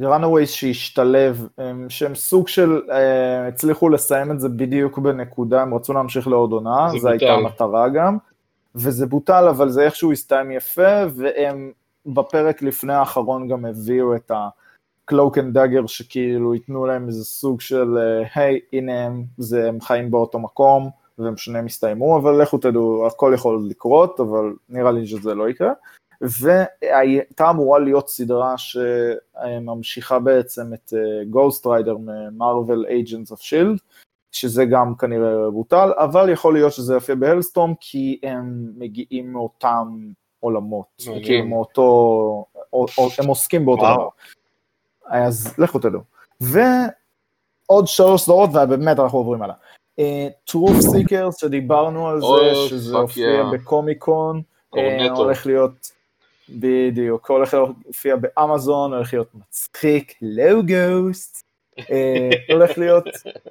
[0.00, 5.92] runaways שהשתלב, הם- שהם סוג של, אה, הצליחו לסיים את זה בדיוק בנקודה, הם רצו
[5.92, 7.32] להמשיך לעוד עונה, זה זו הייתה.
[7.32, 8.16] המטרה גם,
[8.74, 11.72] וזה בוטל, אבל זה איכשהו הסתיים יפה, והם
[12.06, 17.98] בפרק לפני האחרון גם הביאו את ה-cloak and dagger, שכאילו ייתנו להם איזה סוג של,
[17.98, 23.06] אה, היי, הנה הם, זה, הם חיים באותו מקום, והם שניהם הסתיימו, אבל לכו תדעו,
[23.06, 25.72] הכל יכול לקרות, אבל נראה לי שזה לא יקרה.
[26.20, 30.92] והייתה אמורה להיות סדרה שממשיכה בעצם את
[31.30, 33.78] Ghost Rider מ Marvel Agents of Shield,
[34.34, 39.98] שזה גם כנראה בוטל, אבל יכול להיות שזה יפה ב Helstrom, כי הם מגיעים מאותם
[40.40, 41.24] עולמות, מעניין.
[41.24, 41.82] כאילו מאותו,
[42.72, 43.82] או, או, הם עוסקים באותו.
[43.82, 44.08] דבר.
[45.06, 46.00] אז לכו תדעו.
[46.40, 49.54] ועוד שלוש סדרות, ובאמת אנחנו עוברים הלאה.
[50.00, 53.44] Uh, Truth Seekers, שדיברנו על זה, שזה הופיע.
[53.52, 54.42] בקומיקון,
[54.76, 55.10] אה.
[55.10, 55.90] הולך להיות,
[56.48, 61.44] בדיוק, הולך להופיע באמזון, הולך להיות מצחיק, לא גוסט,
[62.48, 63.04] הולך להיות,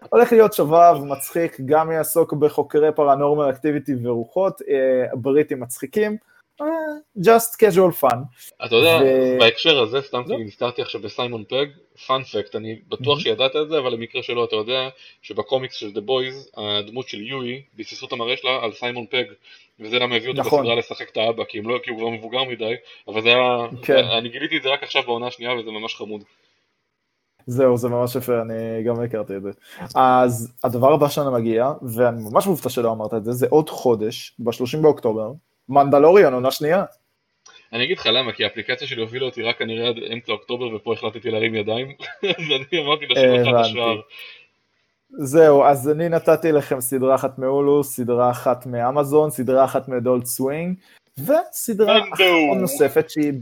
[0.10, 4.76] הולך להיות שובב, מצחיק, גם יעסוק בחוקרי פרנורמל אקטיביטי ורוחות, אה,
[5.16, 6.18] בריטים מצחיקים,
[6.62, 6.66] אה,
[7.20, 8.18] just casual fun.
[8.66, 10.36] אתה יודע, ו- בהקשר הזה, סתם לא.
[10.38, 11.66] כי נזכרתי עכשיו בסיימון פג,
[12.08, 13.22] פאנפקט, אני בטוח Mhm.
[13.22, 14.90] שידעת את זה, אבל למקרה שלא, אתה יודע
[15.22, 19.24] שבקומיקס של The Boys, הדמות של יואי, ביססו את המראה שלה על סיימון פג,
[19.80, 20.60] וזה למה הביאו אותו נכון.
[20.62, 22.74] בסדרה לשחק את האבא, כי, לא, כי הוא כבר מבוגר מדי,
[23.08, 24.04] אבל זה היה, כן.
[24.04, 26.24] אני גיליתי את זה רק עכשיו בעונה השנייה וזה ממש חמוד.
[27.48, 29.52] זהו, זה ממש יפה, אני גם הכרתי את זה.
[29.96, 34.36] אז הדבר הבא שלנו מגיע, ואני ממש מופתע שלא אמרת את זה, זה עוד חודש,
[34.40, 35.32] ב-30 באוקטובר,
[35.70, 36.86] Mandalorian, עונה שנייה.
[37.74, 40.94] אני אגיד לך למה, כי האפליקציה שלי הובילה אותי רק כנראה עד אמצע אוקטובר, ופה
[40.94, 41.88] החלטתי להרים ידיים,
[42.38, 43.50] אז אני אמרתי הבנתי.
[43.60, 44.02] השער.
[45.10, 50.26] זהו, אז אני נתתי לכם סדרה אחת מהולו, סדרה אחת מאמזון, סדרה אחת מ Adult
[50.26, 50.78] Swim,
[51.20, 51.98] וסדרה.
[52.50, 53.34] עוד נוספת שהיא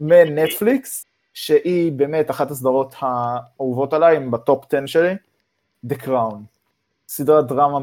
[0.00, 5.14] מנטפליקס, שהיא באמת אחת הסדרות האהובות עליי, הן ב top 10 שלי,
[5.88, 6.36] The Crown.
[7.08, 7.78] סדרת דרמה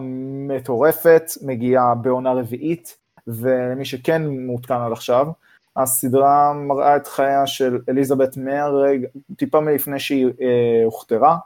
[0.48, 5.28] מטורפת, מגיעה בעונה רביעית, ולמי שכן מעודכן עד עכשיו,
[5.76, 11.38] הסדרה מראה את חייה של אליזבת מהרגע, טיפה מלפני שהיא אה, הוכתרה,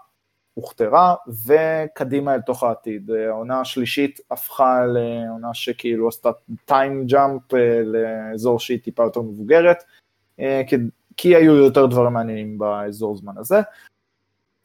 [0.53, 1.15] הוכתרה,
[1.45, 3.11] וקדימה אל תוך העתיד.
[3.11, 6.29] העונה השלישית הפכה לעונה שכאילו עשתה
[6.65, 9.83] טיים ג'אמפ אה, לאזור שהיא טיפה יותר מבוגרת,
[10.39, 10.61] אה,
[11.17, 13.61] כי- היו יותר דברים מעניינים באזור זמן הזה.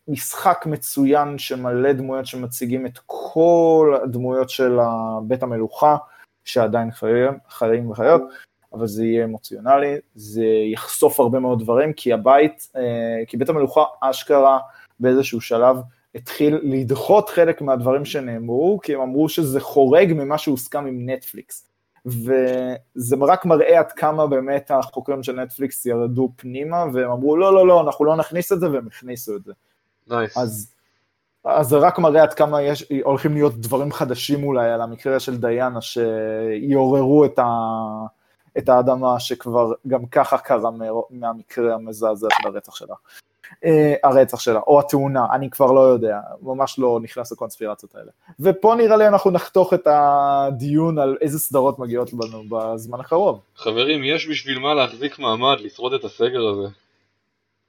[0.08, 4.78] משחק מצוין שמלא דמויות שמציגים את כל הדמויות של
[5.22, 5.96] בית המלוכה,
[6.44, 8.22] שעדיין חיים, חיים וחיות,
[8.72, 13.84] אבל זה יהיה אמוציונלי, זה יחשוף הרבה מאוד דברים, כי הבית, אה, כי בית המלוכה
[14.00, 14.58] אשכרה
[15.00, 15.76] באיזשהו שלב
[16.14, 21.69] התחיל לדחות חלק מהדברים שנאמרו, כי הם אמרו שזה חורג ממה שהוסכם עם נטפליקס.
[22.06, 27.66] וזה רק מראה עד כמה באמת החוקרים של נטפליקס ירדו פנימה, והם אמרו לא, לא,
[27.66, 29.52] לא, אנחנו לא נכניס את זה, והם הכניסו את זה.
[30.08, 30.38] נייס.
[30.38, 30.74] אז,
[31.44, 35.36] אז זה רק מראה עד כמה יש, הולכים להיות דברים חדשים אולי על המקרה של
[35.36, 37.44] דיאנה, שיעוררו את, ה,
[38.58, 42.94] את האדמה שכבר גם ככה קרה מה- מהמקרה המזעזע של הרצח שלה.
[43.64, 48.10] אה, הרצח שלה, או התאונה, אני כבר לא יודע, ממש לא נכנס לקונספירציות האלה.
[48.40, 53.40] ופה נראה לי אנחנו נחתוך את הדיון על איזה סדרות מגיעות לנו בזמן הקרוב.
[53.56, 56.68] חברים, יש בשביל מה להחזיק מעמד, לשרוד את הסגר הזה.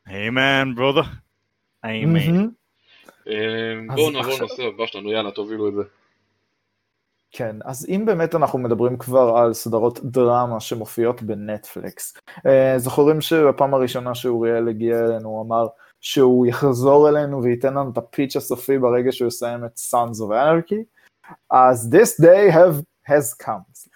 [0.10, 1.02] אמן, ברודה.
[1.86, 2.48] אמן.
[3.96, 5.82] בואו נעבור עכשיו- לנושא הבא שלנו, יאללה, תובילו את זה.
[7.32, 13.74] כן, אז אם באמת אנחנו מדברים כבר על סדרות דרמה שמופיעות בנטפליקס, אה, זוכרים שבפעם
[13.74, 15.68] הראשונה שאוריאל הגיע אלינו הוא אמר
[16.02, 20.84] שהוא יחזור אלינו וייתן לנו את הפיץ' הסופי ברגע שהוא יסיים את Sons of Anarchy,
[21.52, 23.90] אז this day have, has come.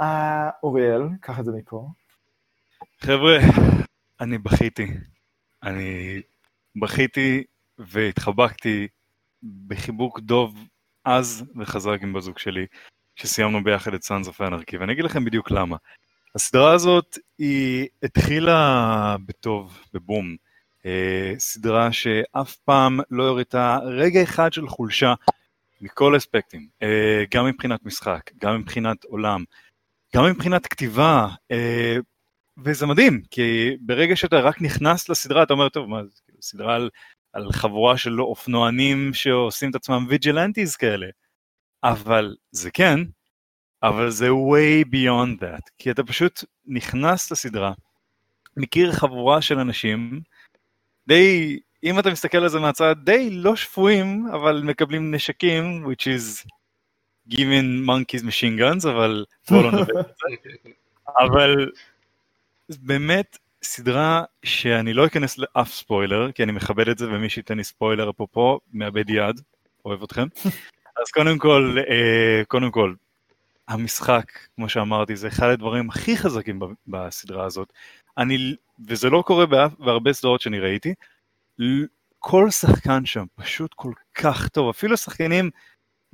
[0.00, 1.88] אה, אוריאל, קח את זה מפה.
[3.00, 3.38] חבר'ה,
[4.20, 4.86] אני בכיתי.
[5.62, 6.20] אני
[6.76, 7.44] בכיתי
[7.78, 8.88] והתחבקתי
[9.66, 10.54] בחיבוק דוב
[11.04, 12.66] עז וחזק עם בזוג שלי,
[13.16, 15.76] כשסיימנו ביחד את Sons of Anarchy, ואני אגיד לכם בדיוק למה.
[16.34, 20.36] הסדרה הזאת היא התחילה בטוב, בבום.
[20.86, 25.14] אה, סדרה שאף פעם לא הראתה רגע אחד של חולשה
[25.80, 29.44] מכל אספקטים, אה, גם מבחינת משחק, גם מבחינת עולם,
[30.16, 31.96] גם מבחינת כתיבה, אה,
[32.64, 36.90] וזה מדהים, כי ברגע שאתה רק נכנס לסדרה, אתה אומר, טוב, מה, כאילו סדרה על,
[37.32, 41.06] על חבורה של אופנוענים שעושים את עצמם ויג'לנטיז כאלה.
[41.84, 42.98] אבל זה כן,
[43.82, 47.72] אבל זה way beyond that, כי אתה פשוט נכנס לסדרה,
[48.56, 50.20] מכיר חבורה של אנשים,
[51.08, 56.50] די, אם אתה מסתכל על זה מהצד, די לא שפויים, אבל מקבלים נשקים, which is
[57.30, 60.70] giving monkeys machine guns, אבל בואו לא נדבר על זה.
[61.24, 61.70] אבל
[62.78, 67.64] באמת סדרה שאני לא אכנס לאף ספוילר, כי אני מכבד את זה, ומי שייתן לי
[67.64, 69.40] ספוילר אפרופו, מאבד יד,
[69.84, 70.26] אוהב אתכם.
[71.02, 72.94] אז קודם כל, אה, קודם כל,
[73.68, 74.24] המשחק,
[74.56, 77.72] כמו שאמרתי, זה אחד הדברים הכי חזקים בסדרה הזאת.
[78.18, 78.54] אני,
[78.88, 80.94] וזה לא קורה באף, בהרבה סדרות שאני ראיתי,
[82.18, 85.50] כל שחקן שם פשוט כל כך טוב, אפילו שחקנים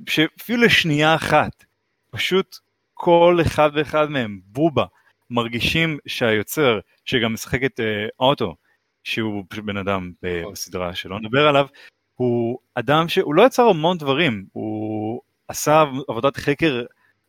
[0.07, 1.65] שאפילו לשנייה אחת,
[2.09, 2.57] פשוט
[2.93, 4.85] כל אחד ואחד מהם, בובה,
[5.29, 7.83] מרגישים שהיוצר, שגם משחק את uh,
[8.19, 8.55] אוטו,
[9.03, 10.51] שהוא פשוט בן אדם נכון.
[10.51, 11.67] בסדרה שלא נדבר עליו,
[12.15, 16.83] הוא אדם שהוא לא יצר המון דברים, הוא עשה עבודת חקר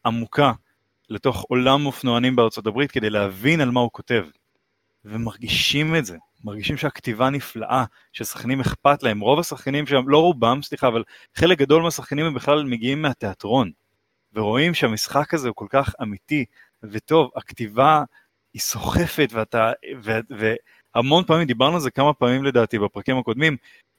[0.06, 0.52] עמוקה
[1.10, 4.24] לתוך עולם אופנוענים בארצות הברית כדי להבין על מה הוא כותב.
[5.04, 10.88] ומרגישים את זה, מרגישים שהכתיבה נפלאה, ששחקנים אכפת להם, רוב השחקנים שם, לא רובם, סליחה,
[10.88, 13.70] אבל חלק גדול מהשחקנים הם בכלל מגיעים מהתיאטרון,
[14.32, 16.44] ורואים שהמשחק הזה הוא כל כך אמיתי
[16.82, 18.04] וטוב, הכתיבה
[18.54, 19.72] היא סוחפת, ואתה,
[20.04, 20.10] ו,
[20.94, 23.56] והמון פעמים, דיברנו על זה כמה פעמים לדעתי בפרקים הקודמים,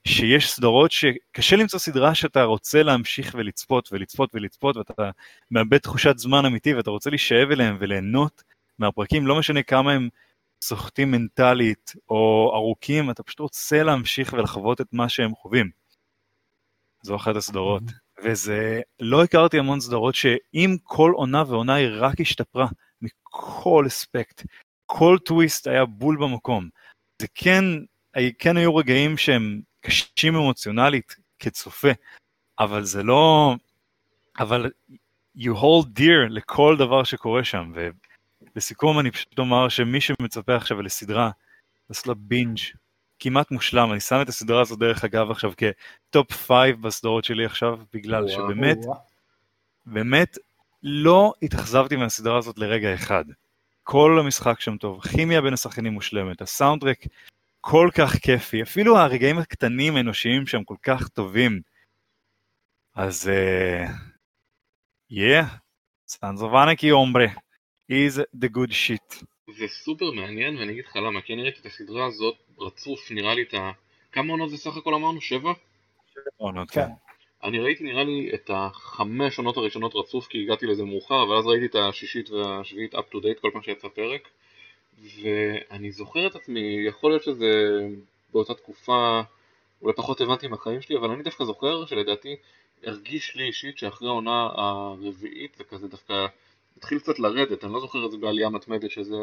[0.07, 5.09] שיש סדרות שקשה למצוא סדרה שאתה רוצה להמשיך ולצפות ולצפות ולצפות ואתה
[5.51, 8.43] מאבד תחושת זמן אמיתי ואתה רוצה להישאב אליהם וליהנות
[8.79, 10.09] מהפרקים, לא משנה כמה הם
[10.61, 15.69] סוחטים מנטלית או ארוכים, אתה פשוט רוצה להמשיך ולחוות את מה שהם חווים.
[17.01, 17.83] זו אחת הסדרות.
[18.23, 22.67] וזה, לא הכרתי המון סדרות שאם כל עונה ועונה היא רק השתפרה
[23.01, 24.43] מכל אספקט,
[24.85, 26.69] כל טוויסט היה בול במקום.
[27.21, 27.63] זה כן,
[28.39, 31.91] כן היו רגעים שהם קשים אמוציונלית כצופה,
[32.59, 33.55] אבל זה לא...
[34.39, 34.71] אבל
[35.37, 37.73] you hold dear לכל דבר שקורה שם,
[38.55, 41.31] ולסיכום אני פשוט אומר שמי שמצפה עכשיו לסדרה,
[41.89, 42.59] לעשות לה בינג'
[43.19, 47.45] כמעט מושלם, אני שם את הסדרה הזאת דרך אגב עכשיו כ top five בסדרות שלי
[47.45, 48.99] עכשיו, בגלל וואו, שבאמת, וואו.
[49.85, 50.37] באמת
[50.83, 53.25] לא התאכזבתי מהסדרה הזאת לרגע אחד.
[53.83, 57.03] כל המשחק שם טוב, כימיה בין השחקנים מושלמת, ה soundtrack
[57.61, 61.61] כל כך כיפי, אפילו הרגעים הקטנים האנושיים שהם כל כך טובים.
[62.95, 63.31] אז
[65.11, 65.45] yeah,
[66.11, 67.25] Sons of Anarchy אומברה,
[67.91, 69.23] is the good shit.
[69.57, 73.33] זה סופר מעניין ואני אגיד לך למה, כי אני ראיתי את הסדרה הזאת רצוף, נראה
[73.33, 73.71] לי את ה...
[74.11, 75.21] כמה עונות זה סך הכל אמרנו?
[75.21, 75.53] שבע?
[76.13, 76.87] שבע עונות, כן.
[77.43, 81.47] אני ראיתי נראה לי את החמש עונות הראשונות רצוף כי הגעתי לזה מאוחר, אבל אז
[81.47, 84.29] ראיתי את השישית והשביעית up to date כל פעם שיצא פרק.
[85.21, 87.79] ואני זוכר את עצמי, יכול להיות שזה
[88.31, 89.21] באותה תקופה,
[89.81, 92.35] אולי פחות הבנתי מהחיים שלי, אבל אני דווקא זוכר שלדעתי
[92.83, 96.27] הרגיש לי אישית שאחרי העונה הרביעית זה כזה דווקא
[96.79, 99.15] התחיל קצת לרדת, אני לא זוכר את זה בעלייה מתמדת שזה...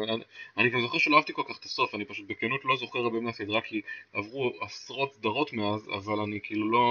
[0.57, 3.19] אני, גם זוכר שלא אהבתי כל כך את הסוף, אני פשוט בכנות לא זוכר הרבה
[3.19, 3.81] מהסדרה כי
[4.13, 6.85] עברו עשרות סדרות מאז, אבל אני כאילו לא...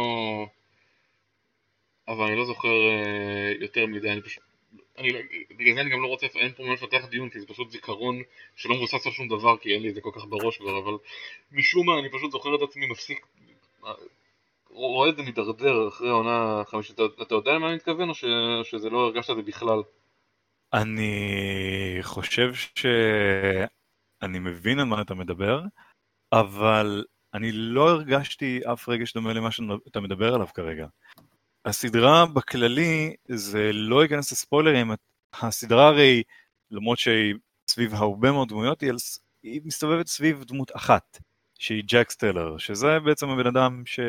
[2.08, 4.42] אבל אני לא זוכר uh, יותר מדי, אני פשוט
[4.98, 5.08] אני,
[5.56, 8.22] בגלל זה אני גם לא רוצה, אין פה מה לפתח דיון כי זה פשוט זיכרון
[8.56, 10.94] שלא מבוסס על שום דבר כי אין לי את זה כל כך בראש כבר, אבל
[11.52, 13.26] משום מה אני פשוט זוכר את עצמי מפסיק,
[14.70, 18.24] רואה את זה מידרדר אחרי העונה החמישית, אתה, אתה יודע למה אני מתכוון או ש,
[18.64, 19.82] שזה לא הרגשת את זה בכלל?
[20.72, 25.62] אני חושב שאני מבין על מה אתה מדבר,
[26.32, 27.04] אבל
[27.34, 30.86] אני לא הרגשתי אף רגש דומה למה שאתה מדבר עליו כרגע.
[31.64, 34.90] הסדרה בכללי, זה לא ייכנס לספוילרים,
[35.32, 36.22] הסדרה הרי,
[36.70, 37.34] למרות שהיא
[37.68, 38.92] סביב הרבה מאוד דמויות, היא,
[39.42, 41.18] היא מסתובבת סביב דמות אחת,
[41.58, 44.00] שהיא ג'קס טלר, שזה בעצם הבן אדם ש...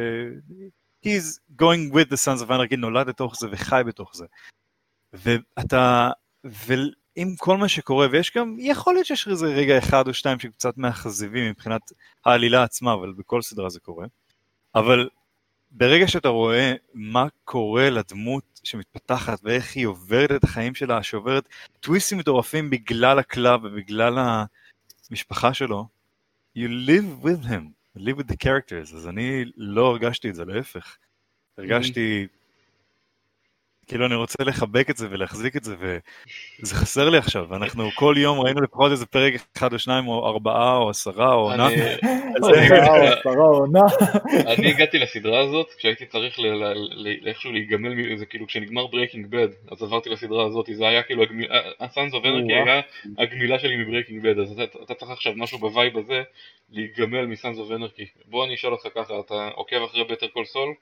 [1.05, 4.25] he's going with the sons of anarchy, נולד לתוך זה וחי בתוך זה.
[5.13, 6.09] ואתה,
[6.51, 10.77] ועם כל מה שקורה, ויש גם, יכול להיות שיש איזה רגע אחד או שתיים שקצת
[10.77, 11.81] מאכזבים מבחינת
[12.25, 14.05] העלילה עצמה, אבל בכל סדרה זה קורה.
[14.75, 15.09] אבל
[15.71, 22.17] ברגע שאתה רואה מה קורה לדמות שמתפתחת ואיך היא עוברת את החיים שלה, שעוברת טוויסטים
[22.17, 24.17] מטורפים בגלל ה club ובגלל
[25.09, 25.87] המשפחה שלו,
[26.57, 27.63] you live with him,
[27.97, 30.97] you live with the characters, אז אני לא הרגשתי את זה, להפך.
[31.57, 32.27] הרגשתי
[33.87, 38.15] כאילו אני רוצה לחבק את זה ולהחזיק את זה, וזה חסר לי עכשיו, אנחנו כל
[38.17, 41.67] יום ראינו לפחות איזה פרק אחד או שניים או ארבעה או עשרה או עונה.
[44.47, 46.39] אני הגעתי לסדרה הזאת כשהייתי צריך
[47.25, 51.23] איכשהו להיגמל מזה, כאילו כשנגמר Breaking Bad, אז עברתי לסדרה הזאת, זה היה כאילו,
[51.79, 52.81] ה Sons of Anarchy היה
[53.17, 56.21] הגמילה שלי מ Breaking Bad, אז אתה צריך עכשיו משהו ב vibe הזה,
[56.69, 58.05] להיגמל מ Sons of Anarchy.
[58.25, 60.73] בוא אני אשאל אותך ככה, אתה עוקב אחרי Better Call Saul?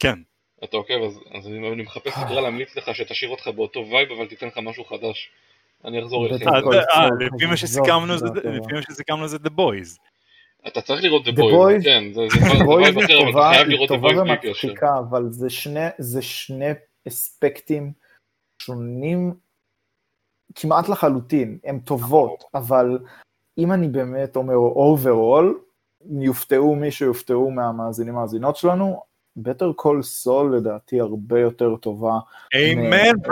[0.00, 0.18] כן.
[0.64, 4.26] אתה עוקב, אז, אז אני, אני מחפש סדרה להמליץ לך שתשאיר אותך באותו vibe, אבל
[4.26, 5.30] תיתן לך משהו חדש.
[5.84, 6.42] אני אחזור אליך.
[6.48, 9.98] אה, לפי מה שסיכמנו זה- The Boys.
[10.66, 12.20] אתה צריך לראות The The Boys, Boys- כן, זה
[12.68, 14.48] vibe אחר, אבל אתה טובה, חייב לראות The טובה Boys בלי קשר.
[14.48, 16.70] ומצחיקה, אבל זה שני,
[17.08, 17.92] אספקטים
[18.62, 19.34] שונים
[20.54, 22.98] כמעט לחלוטין, הן טובות, אבל
[23.58, 25.60] אם אני באמת אומר overall,
[26.20, 29.02] יופתעו מי שיופתעו מהמאזינים המאזינות שלנו,
[29.36, 32.18] Better Call Saul לדעתי הרבה יותר טובה.
[32.54, 33.22] אמן מ-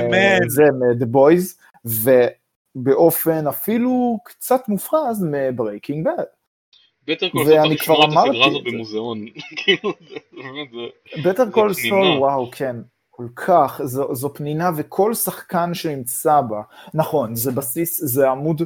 [0.00, 0.48] אמן.
[0.48, 1.60] זה מ-The Boys,
[2.76, 6.24] ובאופן אפילו קצת מופרז מ-Breaking Bad.
[7.06, 8.70] Better Call ואני צריך כבר לשמור את אמרתי הסדרה הזאת את זה.
[8.76, 9.26] במוזיאון.
[11.24, 11.74] Better Call.
[11.74, 12.76] Saul, וואו, כן,
[13.10, 16.60] כל כך, זו, זו פנינה וכל שחקן שנמצא בה,
[16.94, 18.62] נכון, זה בסיס, זה עמוד,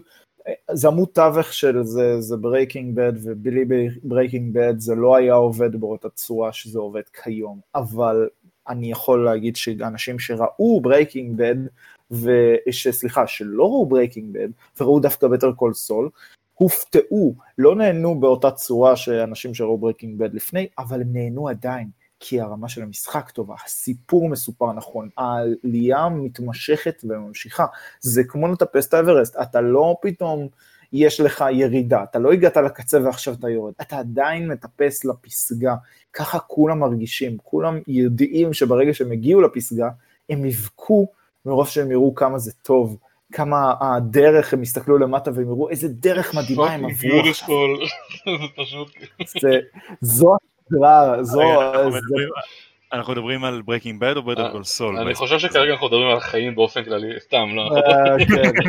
[0.73, 3.65] זה עמוד תווך של זה, זה Breaking Bad, ובלי
[4.03, 8.29] Breaking Bad זה לא היה עובד באותה צורה שזה עובד כיום, אבל
[8.69, 11.57] אני יכול להגיד שאנשים שראו Breaking Bad,
[12.11, 14.49] וסליחה, שלא ראו ברייקינג בד,
[14.81, 16.11] וראו דווקא Better Call Saul,
[16.55, 21.89] הופתעו, לא נהנו באותה צורה שאנשים שראו Breaking Bad לפני, אבל הם נהנו עדיין,
[22.25, 27.67] כי הרמה של המשחק טובה, הסיפור מסופר נכון, העלייה מתמשכת וממשיכה,
[28.01, 30.49] זה כמו לטפס את האברסט, אתה לא פתאום,
[30.93, 35.75] יש לך ירידה, אתה לא הגעת לקצה ועכשיו אתה יורד, אתה עדיין מטפס לפסגה,
[36.13, 39.91] ככה כולם מרגישים, כולם יודעים שברגע שהם הגיעו לפסגה,
[40.31, 41.07] הם יבכו
[41.47, 42.99] מרוב שהם יראו כמה זה טוב,
[43.33, 47.49] כמה הדרך, הם יסתכלו למטה והם יראו איזה דרך מדהימה הם עברו עכשיו.
[48.41, 48.89] זה פשוט...
[50.01, 50.37] זו
[51.21, 51.43] זו,
[51.73, 51.99] אנחנו זה,
[53.21, 55.01] מדברים- על Breaking Bad או Better Call Saul?
[55.01, 57.77] אני חושב שכרגע אנחנו מדברים על החיים באופן כללי, סתם, לא.
[57.77, 58.53] אה, כן.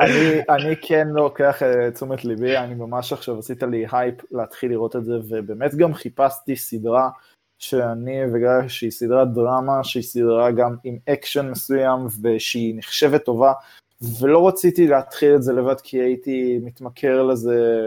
[0.00, 4.96] אני, אני כן לוקח אה, תשומת ליבי, אני ממש עכשיו עשית לי הייפ להתחיל לראות
[4.96, 7.08] את זה, ובאמת גם חיפשתי סדרה
[7.58, 13.52] שאני וגיא שהיא סדרת דרמה, שהיא סדרה גם עם אקשן מסוים, ושהיא נחשבת טובה,
[14.20, 17.82] ולא רציתי להתחיל את זה לבד כי הייתי מתמכר לזה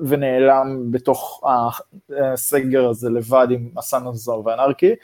[0.00, 1.42] ונעלם בתוך
[2.10, 4.94] הסגר הזה לבד עם ה Sons of Anarchy.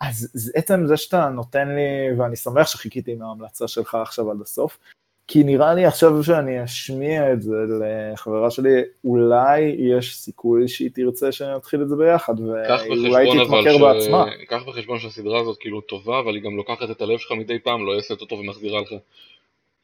[0.00, 4.78] אז עצם זה שאתה נותן לי, ואני שמח שחיכיתי עם ההמלצה שלך עכשיו עד הסוף,
[5.26, 11.32] כי נראה לי עכשיו שאני אשמיע את זה לחברה שלי, אולי יש סיכוי שהיא תרצה
[11.32, 13.80] שנתחיל את זה ביחד, ואולי תתמכר ש...
[13.80, 14.24] בעצמה.
[14.48, 17.86] קח בחשבון שהסדרה הזאת כאילו טובה, אבל היא גם לוקחת את הלב שלך מדי פעם,
[17.86, 18.92] לא יעשת אותו ומחזירה לך.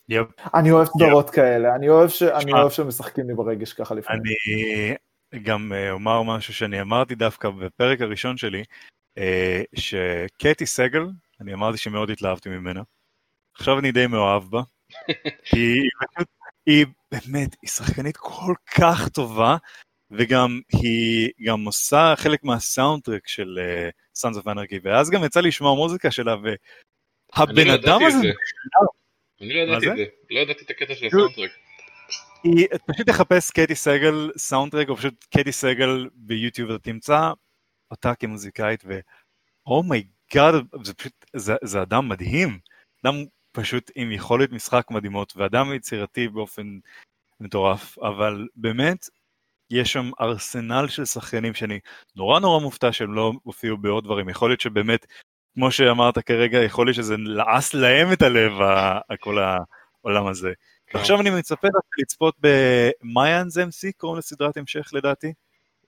[0.08, 0.26] יפ.
[0.54, 2.52] אני אוהב סדרות כאלה, אני אוהב ש- אני.
[2.52, 4.22] אוהב שמשחקים לי ברגש ככה לפעמים.
[5.32, 8.62] אני גם אה, אומר משהו שאני אמרתי דווקא בפרק הראשון שלי,
[9.18, 11.06] אה, שקטי סגל,
[11.40, 12.82] אני אמרתי שמאוד התלהבתי ממנה.
[13.54, 14.62] עכשיו אני די מאוהב בה,
[15.44, 16.28] כי היא פשוט,
[16.66, 19.56] היא באמת, היא שחקנית כל כך טובה,
[20.10, 23.88] וגם היא גם עושה חלק מה soundtrack של אה,
[24.18, 28.28] Sons of Anarchy, ואז גם יצא לי לשמוע מוזיקה שלה, והבן לא אדם הזה, זה.
[29.40, 30.04] אני לא ידעתי את זה?
[30.30, 31.50] לא ידעתי את הקטע של כאילו- ה soundtrack.
[32.44, 37.30] היא, פשוט תחפש קטי סגל soundtrack, או פשוט קטי סגל ביוטיוב, אתה תמצא
[37.90, 38.84] אותה כמוזיקאית,
[39.66, 42.58] ו oh my god, זה פשוט, זה, זה אדם מדהים,
[43.04, 43.14] אדם
[43.52, 46.78] פשוט עם יכולת משחק מדהימות, ואדם יצירתי באופן
[47.40, 49.06] מטורף, אבל באמת,
[49.70, 51.80] יש שם ארסנל של שחקנים שאני
[52.16, 55.06] נורא נורא מופתע שהם לא הופיעו בעוד דברים, יכול להיות שבאמת,
[55.56, 58.52] כמו שאמרת כרגע, יכול להיות שזה לעס להם את הלב,
[59.20, 60.52] כל העולם הזה.
[60.86, 60.98] כן.
[60.98, 65.32] ועכשיו אני מצפה דווקא לצפות במיינס MC, קוראים לסדרת המשך לדעתי.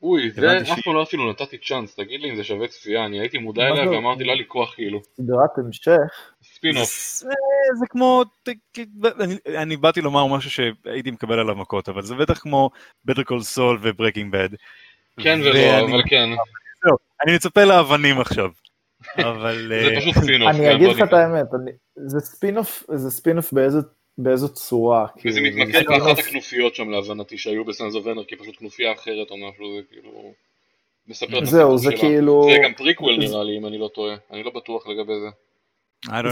[0.03, 3.21] אוי, זה אף פעם לא אפילו נתתי צ'אנס, תגיד לי אם זה שווה צפייה, אני
[3.21, 3.91] הייתי מודע אליה?
[3.91, 5.01] ואמרתי לא היה לי כוח כאילו.
[5.17, 6.89] סדרת המשך, ספינוף.
[7.79, 8.25] זה, כמו,
[9.21, 12.71] אני, אני באתי לומר משהו שהייתי מקבל עליו מכות, אבל זה בטח כמו
[13.11, 14.57] Better Call Saul ו-Breaking Bad.
[15.21, 16.29] כן ולא, אבל כן.
[17.27, 18.51] אני מצפה לאבנים עכשיו.
[19.17, 19.67] אבל...
[19.69, 20.49] זה אה, פשוט ספינוף.
[20.49, 21.13] אני כן, אגיד לך את.
[21.13, 21.71] האמת, אני-
[22.07, 23.79] זה ספינוף, זה ספינוף באיזה-
[24.19, 25.07] באיזו צורה.
[25.27, 28.93] וזה כאילו, מתמקד באחת הכנופיות שם להבנתי שהיו ב Sons of Anarchy כי פשוט כנופיה
[28.93, 30.33] אחרת או משהו, זה כאילו...
[31.09, 31.91] מספר את זהו, זה.
[32.01, 32.49] כאילו...
[32.53, 35.29] זה גם פריקוול נראה לי אם אני לא טועה, אני לא בטוח לגבי זה.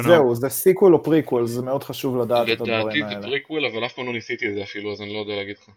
[0.03, 3.23] זהו, זה sequel או פריקוול, זה מאוד חשוב לדעת את לדעתי הדברים זה האלה.
[3.23, 5.71] פריקוול אבל אף פעם לא ניסיתי את זה אפילו אז אני לא יודע להגיד לך.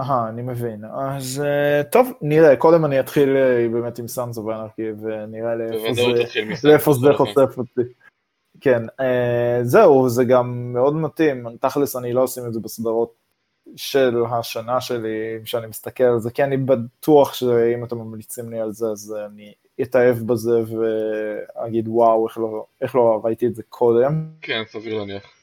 [0.00, 0.84] אהה, אני מבין.
[0.84, 5.94] אז אה, טוב, נראה, קודם אני אתחיל אה, באמת עם Sons of Anarchy, ונראה לאיפה
[5.94, 6.02] זה...
[7.16, 7.80] חושף אותי.
[8.60, 13.14] כן, אה, זהו, זה גם מאוד מתאים, תכלס אני לא עושים את זה בסדרות
[13.76, 18.72] של השנה שלי, שאני מסתכל על זה, כי אני בטוח שאם אתם ממליצים לי על
[18.72, 24.26] זה, אז אני אתאהב בזה ואגיד וואו, איך לא, איך לא ראיתי את זה קודם.
[24.40, 25.41] כן, סביר להניח.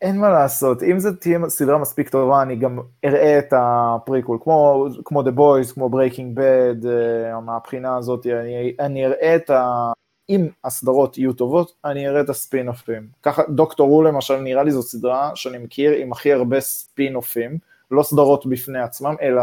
[0.00, 4.86] אין מה לעשות, אם זו תהיה סדרה מספיק טובה, אני גם אראה את הפריקול, כמו,
[5.04, 9.92] כמו The Boys, כמו Breaking Bad, uh, מהבחינה הזאת, אני, אני אראה את ה...
[10.28, 13.08] אם הסדרות יהיו טובות, אני אראה את הספין-אופים.
[13.22, 17.58] ככה, דוקטור רו למשל, נראה לי זו סדרה שאני מכיר עם הכי הרבה ספין-אופים,
[17.90, 19.42] לא סדרות בפני עצמם, אלא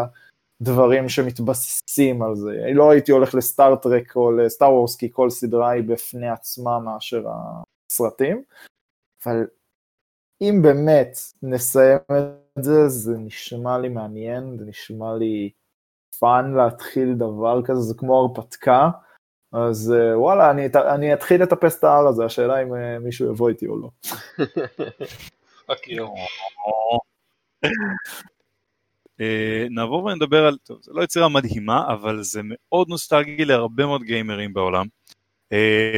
[0.61, 2.51] דברים שמתבססים על זה.
[2.73, 6.29] לא הייתי הולך ל Star Trek או ל Star Wars, כי כל סדרה היא בפני
[6.29, 7.25] עצמה מאשר
[7.91, 8.43] הסרטים,
[9.25, 9.45] אבל
[10.41, 11.99] אם באמת נסיים
[12.59, 15.49] את זה, זה נשמע לי מעניין, זה נשמע לי
[16.19, 18.89] fun להתחיל דבר כזה, זה כמו הרפתקה,
[19.51, 23.49] אז אה, וואלה, אני, אני אתחיל לטפס את ההר הזה, השאלה אם אה, מישהו יבוא
[23.49, 23.89] איתי או לא.
[29.21, 34.03] אה, נעבור ונדבר על, טוב, זה לא יצירה מדהימה, אבל זה מאוד נוסטלגי להרבה מאוד
[34.03, 34.85] גיימרים בעולם.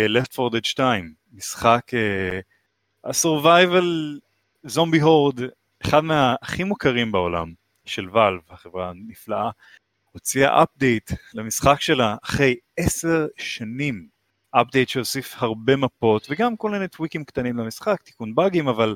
[0.07, 1.91] Left 4 Dead 2, משחק
[3.03, 4.19] הסורווייבל
[4.63, 5.39] זומבי הורד,
[5.83, 7.53] אחד מהכי מוכרים בעולם,
[7.85, 9.49] של ואלב, החברה הנפלאה,
[10.11, 14.07] הוציאה אפדייט למשחק שלה אחרי עשר שנים.
[14.51, 18.95] אפדייט שהוסיף הרבה מפות וגם כל מיני טוויקים קטנים למשחק, תיקון באגים, אבל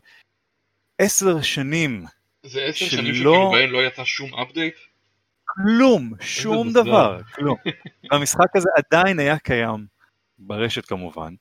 [0.98, 2.06] עשר שנים
[2.44, 4.76] זה עשר שנים שכאילו בהן לא יצא שום update?
[5.46, 7.58] כלום, שום דבר, כלום.
[8.12, 9.86] המשחק הזה עדיין היה קיים,
[10.40, 11.34] ברשת כמובן,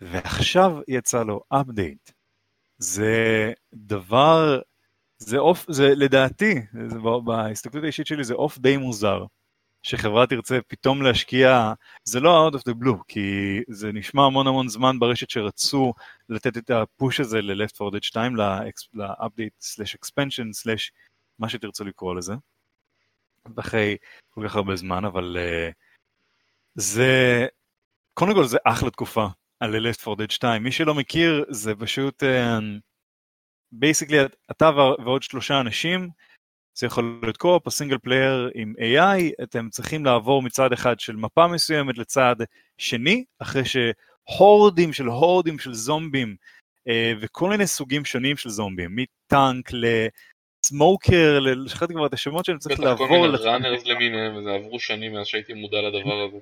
[0.00, 2.10] ועכשיו יצא לו update.
[2.78, 4.60] זה דבר,
[5.18, 6.54] זה אוף, זה לדעתי,
[6.86, 9.24] זה בהסתכלות האישית שלי זה אוף די מוזר,
[9.82, 11.72] שחברה תרצה פתאום להשקיע,
[12.04, 15.92] זה לא out of the blue, כי זה נשמע המון המון זמן ברשת שרצו
[16.28, 20.90] לתת את ה push הזה ל-Left 4 Dead 2, ל-update slash expansion slash
[21.38, 22.34] מה שתרצו לקרוא לזה,
[23.58, 23.96] אחרי
[24.30, 25.72] כל כך הרבה זמן, אבל uh,
[26.74, 27.46] זה,
[28.14, 29.26] קודם כל זה אחלה תקופה
[29.60, 30.62] על Left 4 Dead 2.
[30.62, 32.22] מי שלא מכיר, זה פשוט...
[33.72, 34.70] basically, uh, אתה
[35.04, 36.08] ועוד שלושה אנשים,
[36.74, 41.16] זה יכול להיות co-op או single player עם AI, אתם צריכים לעבור מצד אחד של
[41.16, 42.36] מפה מסוימת לצד
[42.78, 46.36] שני, אחרי שהורדים של הורדים של זומבים,
[46.88, 52.80] uh, וכל מיני סוגים שונים של זומבים, מטאנק לסמוקר, לשחררתי כבר את השמות שאני צריך
[52.80, 53.06] לעבור.
[53.06, 56.38] בטח כל מיני ראנרס למיניהם, וזה עברו שנים מאז שהייתי מודע לדבר הזה.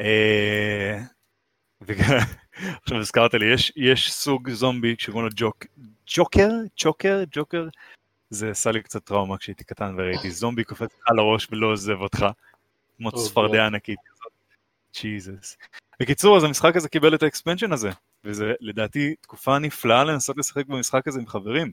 [0.00, 1.00] אה,
[2.82, 5.66] עכשיו הזכרת לי, יש, יש סוג זומבי שקוראים לו ג'וק,
[6.06, 6.48] ג'וקר?
[6.76, 7.24] צ'וקר?
[7.32, 7.68] ג'וקר?
[8.30, 12.26] זה עשה לי קצת טראומה כשהייתי קטן וראיתי זומבי קופץ על הראש ולא עוזב אותך,
[12.96, 13.98] כמו צפרדע ענקית.
[15.00, 15.56] ג'יזוס.
[16.00, 17.90] בקיצור, אז המשחק הזה קיבל את ה expansion הזה,
[18.24, 21.72] וזה לדעתי תקופה נפלאה לנסות לשחק במשחק הזה עם חברים.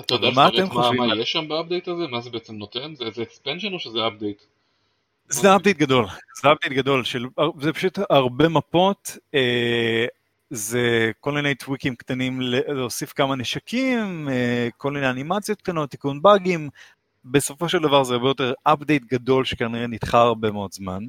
[0.00, 1.00] אתה יודע מה אתם חושבים?
[1.00, 2.06] מה יש שם ב update הזה?
[2.10, 2.94] מה זה בעצם נותן?
[2.94, 4.42] זה expansion או שזה update?
[5.28, 6.06] זה update גדול,
[6.42, 7.26] זה update גדול, של,
[7.60, 10.06] זה פשוט הרבה מפות, אה,
[10.50, 16.68] זה כל מיני tweakים קטנים להוסיף כמה נשקים, אה, כל מיני אנימציות קטנות, תיקון באגים,
[17.24, 21.04] בסופו של דבר זה הרבה יותר אפדייט גדול שכנראה נדחה הרבה מאוד זמן,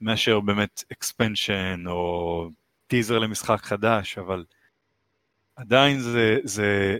[0.00, 2.48] מאשר באמת אקספנשן או
[2.86, 4.44] טיזר למשחק חדש, אבל
[5.56, 6.98] עדיין זה, זה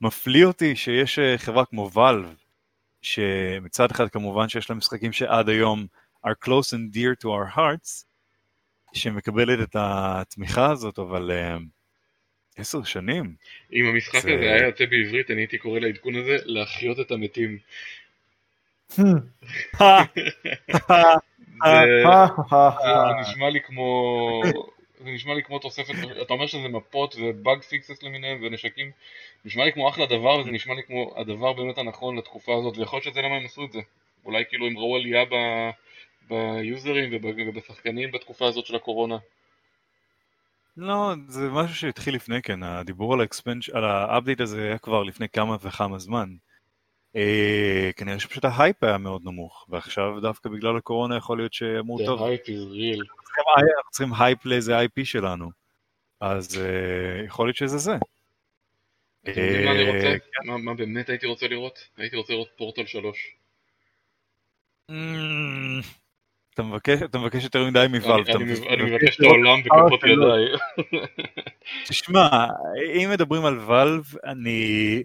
[0.00, 2.34] מפליא אותי שיש אה, חברה כמו ואלב,
[3.02, 5.86] שמצד אחד כמובן שיש לה משחקים שעד היום
[6.26, 8.04] are close and dear to our hearts,
[8.92, 11.62] שמקבלת את התמיכה הזאת, אבל uh,
[12.56, 13.34] עשר שנים.
[13.72, 14.34] אם המשחק זה...
[14.34, 17.58] הזה היה יוצא בעברית, אני הייתי קורא לעדכון הזה להחיות את המתים.
[21.62, 22.04] זה
[23.20, 24.42] נשמע לי כמו
[25.04, 28.90] זה נשמע לי כמו תוספת, אתה אומר שזה מפות ובאג פיקסס למיניהם ונשקים,
[29.44, 32.96] נשמע לי כמו אחלה דבר וזה נשמע לי כמו הדבר באמת הנכון לתקופה הזאת ויכול
[32.96, 33.80] להיות שזה למה הם עשו את זה,
[34.24, 35.34] אולי כאילו הם ראו עלייה ב...
[36.28, 39.16] ביוזרים ובשחקנים בתקופה הזאת של הקורונה.
[40.76, 44.78] לא, זה משהו שהתחיל לפני כן, הדיבור על ה expans, על ה update הזה היה
[44.78, 46.28] כבר לפני כמה וכמה זמן.
[47.16, 52.20] אה, כנראה שפשוט ההייפ היה מאוד נמוך, ועכשיו דווקא בגלל הקורונה יכול להיות שאמור טוב.
[52.20, 53.21] The hype is real.
[53.56, 55.50] אנחנו צריכים הייפ לאיזה IP שלנו,
[56.20, 57.92] אז uh, יכול להיות שזה זה.
[57.92, 58.00] מה?
[59.28, 60.50] אה, כן.
[60.64, 61.78] מה באמת הייתי רוצה לראות?
[61.96, 63.36] הייתי רוצה לראות פורטל 3.
[64.90, 64.94] Mm,
[66.54, 66.62] אתה
[67.18, 68.28] מבקש יותר מדי מבלב.
[68.28, 70.44] אני מבקש את העולם בכפות ידיי.
[71.88, 72.28] תשמע,
[72.94, 75.02] אם מדברים על ואלב, אני...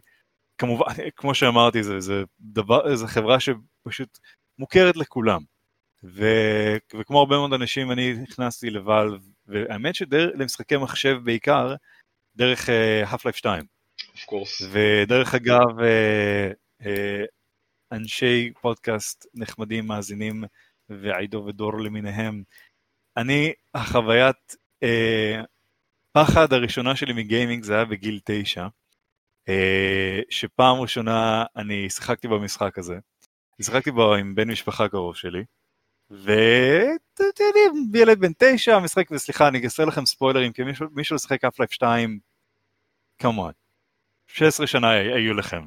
[0.57, 4.19] כמובן, כמו שאמרתי, זו חברה שפשוט
[4.59, 5.41] מוכרת לכולם.
[6.03, 6.25] ו...
[6.99, 11.75] וכמו הרבה מאוד אנשים אני נכנסתי לוואלב, והאמת שלמשחקי מחשב בעיקר,
[12.35, 13.63] דרך uh, Half-Life 2.
[13.99, 14.63] Of course.
[14.71, 16.87] ודרך אגב, uh, uh,
[17.91, 20.43] אנשי פודקאסט נחמדים, מאזינים,
[20.89, 22.43] ועידו ודור למיניהם,
[23.17, 25.45] אני, החוויית uh,
[26.15, 28.67] הפחד הראשונה שלי מגיימינג זה היה בגיל תשע,
[29.49, 32.99] אה, שפעם ראשונה אני שיחקתי במשחק הזה.
[33.61, 35.43] שיחקתי בו עם בן משפחה קרוב שלי,
[36.11, 41.43] ואתם יודעים, ילד בן תשע משחק, וסליחה, אני אעשה לכם ספוילרים, כי מישהו, מישהו לשחק
[41.43, 42.19] אף לייף 2,
[43.19, 43.51] כמובן,
[44.27, 45.61] 16 שנה היו לכם,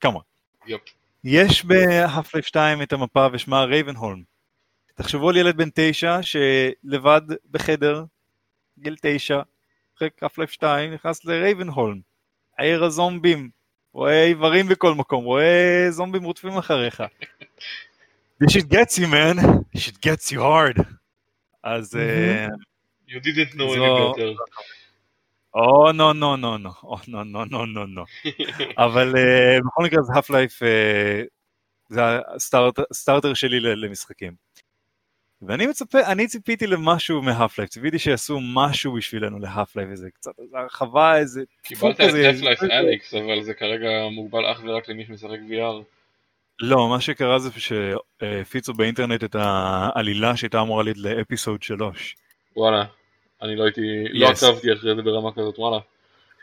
[0.00, 0.20] כמובן.
[0.66, 0.82] יופ.
[1.24, 4.22] יש בהאף לייף 2 את המפה ושמה רייבנהולם.
[4.94, 8.04] תחשבו על ילד בן תשע שלבד בחדר,
[8.78, 9.40] גיל תשע,
[9.96, 12.00] אחרי האף לייף 2, נכנס לרייבנהולם.
[12.58, 13.50] עיר הזומבים,
[13.92, 17.02] רואה איברים בכל מקום, רואה זומבים רודפים אחריך.
[18.40, 20.80] This shit gets you man, this shit gets you hard.
[21.62, 21.96] אז...
[21.96, 22.46] אה,
[23.08, 24.34] You didn't know any better.
[25.54, 28.04] או נו נו נו נו, או נו נו נו נו נו.
[28.78, 30.62] אבל אה, בכל מקרה זה האף לייף,
[31.88, 32.00] זה
[32.90, 34.32] הסטארטר שלי למשחקים.
[35.42, 40.32] ואני מצפה, אני ציפיתי למשהו מהאף לייף, ציפיתי שיעשו משהו בשבילנו להאף לייף, איזה קצת
[40.38, 42.30] איזה הרחבה, איזה קיבלת את כזה.
[42.30, 45.93] Half-Life אליקס, אבל זה כרגע מוגבל אך ורק למי שמשחק VR.
[46.60, 52.16] לא, מה שקרה זה שהפיצו באינטרנט את העלילה שהייתה אמורה להיות לאפיסוד 3.
[52.56, 52.84] וואלה.
[53.42, 54.28] אני לא הייתי, לא.
[54.28, 55.78] עקבתי אחרי זה ברמה כזאת, וואלה.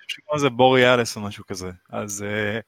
[0.08, 1.72] שקוראים לזה בוריאלס או משהו כזה.
[1.90, 2.60] אז אה,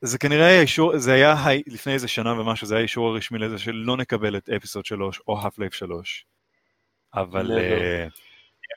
[0.00, 1.34] זה כנראה היה אישור, זה היה
[1.66, 5.40] לפני איזה שנה ומשהו, זה היה אישור הרשמי לזה שלא נקבל את אפיסוד 3 או
[5.40, 6.24] האף לייף 3.
[7.14, 7.52] אבל.
[7.58, 8.06] אה,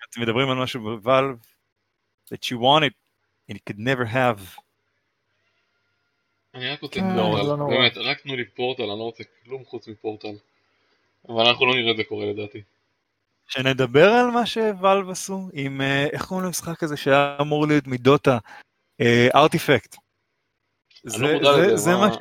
[0.09, 1.38] אתם מדברים על משהו בוואלב,
[2.33, 2.93] that you want it
[3.51, 4.64] and you could never have.
[6.56, 7.76] אני רק רוצה כן, פורטל, לא נורא.
[7.76, 10.36] באמת, רק תנו לי פורטל, אני לא רוצה כלום חוץ מפורטל.
[11.30, 12.62] אבל אנחנו לא נראה את זה קורה לדעתי.
[13.47, 18.38] שנדבר על מה שוואלב עשו עם, אה, איך קוראים למשחק הזה שהיה אמור להיות מדוטה,
[19.36, 19.95] ארטיפקט.
[21.16, 22.18] אני לא זה מה- ש...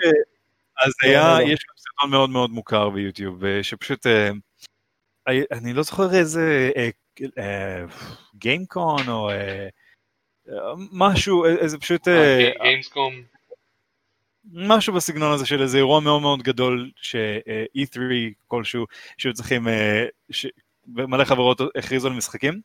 [0.86, 1.52] אז לא, היה, לא, לא.
[1.52, 4.30] יש גם סרטון מאוד מאוד מוכר ביוטיוב, אה, שפשוט, אה,
[5.52, 6.70] אני- לא זוכר איזה
[8.34, 9.68] גיימקון או אה,
[10.48, 10.54] אה,
[10.92, 13.22] משהו, אה, איזה פשוט, אה, גיימסקום,
[14.52, 17.98] משהו בסגנון הזה של איזה אירוע מאוד מאוד גדול ש-E3
[18.48, 18.84] כלשהו,
[19.18, 20.46] שהיו צריכים, אה, ש-
[20.86, 22.60] מלא חברות הכריזו על משחקים,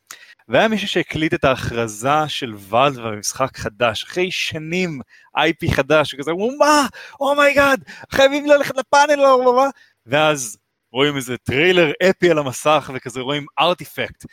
[0.48, 5.00] והיה מישהו שהקליט את ההכרזה של Valve במשחק חדש, אחרי שנים
[5.38, 6.86] IP חדש, וכזה, הוא מה?
[7.20, 9.64] oh my god, חייבים ללכת לפאנל, לא, לא, לא,
[10.06, 10.58] ואז
[10.92, 14.24] רואים איזה טריילר אפי על המסך, וכזה רואים Artifact,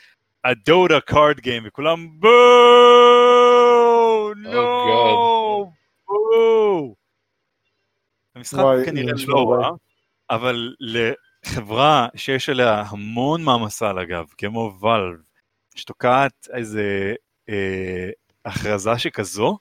[0.46, 2.34] the Dota card game, וכולם בואו,
[4.36, 4.52] נו,
[6.08, 7.07] בואו.
[8.38, 9.56] המשחק וואי, כנראה לא.
[9.62, 9.70] רע,
[10.30, 15.16] אבל לחברה שיש עליה המון מעמסה על הגב, כמו ואלב,
[15.76, 17.16] שתוקעת איזה
[17.50, 18.10] אה,
[18.46, 19.58] הכרזה שכזו,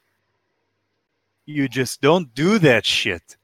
[1.51, 3.37] you just don't do that shit.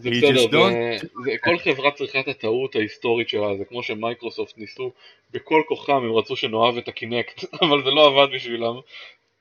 [0.00, 3.82] זה You בסדר, just זה- זה- כל חברה צריכה את הטעות ההיסטורית שלה, זה כמו
[3.82, 4.92] שמייקרוסופט ניסו
[5.30, 8.74] בכל כוחם, הם רצו שנאהב את הקינקט, אבל זה לא עבד בשבילם.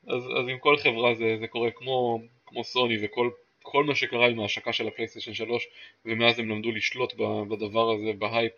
[0.08, 3.30] אז, אז עם כל חברה זה, זה קורה כמו, כמו סוני וכל
[3.66, 5.68] כל מה שקרה עם ההשקה של ה PlayStation 3
[6.06, 7.14] ומאז הם למדו לשלוט
[7.50, 8.54] בדבר הזה, בהייפ.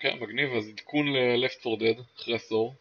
[0.00, 2.74] כן, מגניב, אז עדכון ל-Left 4 Dead אחרי עשור,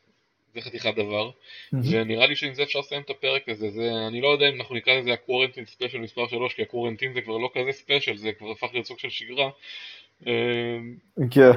[0.53, 1.31] זה חתיכת דבר.
[1.73, 4.75] ונראה לי שעם זה אפשר לסיים את הפרק הזה, זה, אני לא יודע אם אנחנו
[4.75, 8.17] נקרא לזה ה quarantine special מספר 3, כי ה quarantine זה כבר לא כזה special,
[8.17, 9.49] זה כבר הפך להיות סוג של שגרה.
[10.27, 10.95] אמ,
[11.31, 11.51] כן.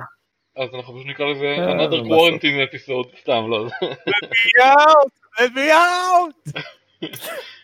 [0.56, 3.66] אז אנחנו פשוט נקרא לזה אה, another quarantine episode, סתם, לא.
[3.82, 5.12] Let me out!
[5.38, 6.60] Let me out!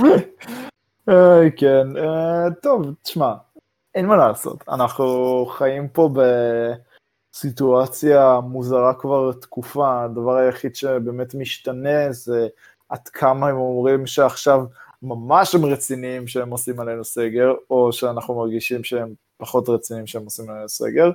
[1.08, 3.34] אה, כן, אה, טוב, תשמע,
[3.94, 6.10] אין מה לעשות, אנחנו חיים פה
[7.32, 12.48] בסיטואציה מוזרה כבר תקופה, הדבר היחיד שבאמת משתנה זה
[12.88, 14.64] עד כמה הם אומרים שעכשיו
[15.02, 20.50] ממש הם רציניים שהם עושים עלינו סגר, או שאנחנו מרגישים שהם פחות רציניים שהם עושים
[20.50, 21.10] עלינו סגר.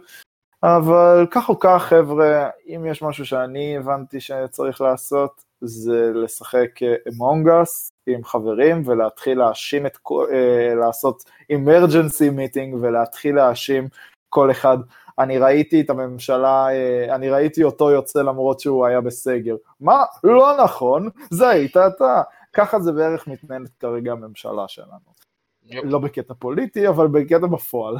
[0.63, 6.69] אבל כך או כך, חבר'ה, אם יש משהו שאני הבנתי שצריך לעשות, זה לשחק
[7.13, 13.87] אמונג אס עם חברים ולהתחיל להאשים את כל, אה, לעשות אמרג'נסי מיטינג ולהתחיל להאשים
[14.29, 14.77] כל אחד.
[15.19, 19.55] אני ראיתי את הממשלה, אה, אני ראיתי אותו יוצא למרות שהוא היה בסגר.
[19.79, 20.03] מה?
[20.23, 22.21] לא נכון, זה היית אתה.
[22.53, 25.15] ככה זה בערך מתנהלת כרגע הממשלה שלנו.
[25.63, 25.85] יופ.
[25.85, 27.95] לא בקטע פוליטי, אבל בקטע בפועל.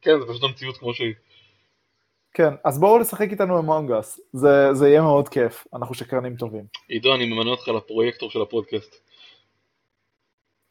[0.00, 1.14] כן, זה פשוט המציאות כמו שהיא.
[2.34, 6.64] כן, אז בואו לשחק איתנו אמונג אס, זה, זה יהיה מאוד כיף, אנחנו שקרנים טובים.
[6.88, 8.96] עידו, אני ממנה אותך לפרויקטור של הפודקאסט.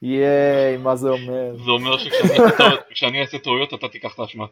[0.02, 1.56] ייי, מה זה אומר?
[1.66, 4.46] זה אומר שכשאני אעשה טעויות- אתה תיקח את האשמה.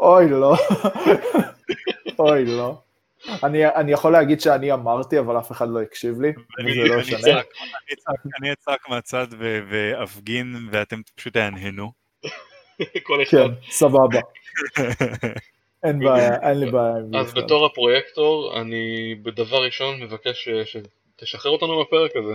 [0.00, 0.54] אוי, לא.
[2.18, 2.78] אוי, לא.
[3.44, 6.28] אני, אני יכול להגיד שאני אמרתי, אבל אף אחד לא הקשיב לי,
[6.58, 7.40] אני- וזה לא אני משנה.
[8.40, 9.26] אני אצעק- מהצד
[9.70, 11.92] ואפגין ואתם פשוט תהנהנו.
[13.02, 13.30] כל אחד.
[13.30, 14.20] כן, סבבה.
[15.84, 16.96] אין בעיה, אין לי בעיה.
[16.96, 17.34] עם זה אז.
[17.34, 20.78] בתור הפרויקטור, אני בדבר ראשון מבקש ש-
[21.16, 22.34] שתשחרר אותנו מהפרק הזה.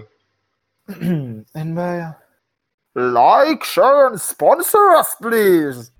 [1.56, 2.08] אין בעיה.
[2.96, 5.92] לייק, שרן, ספונסר us, פליז.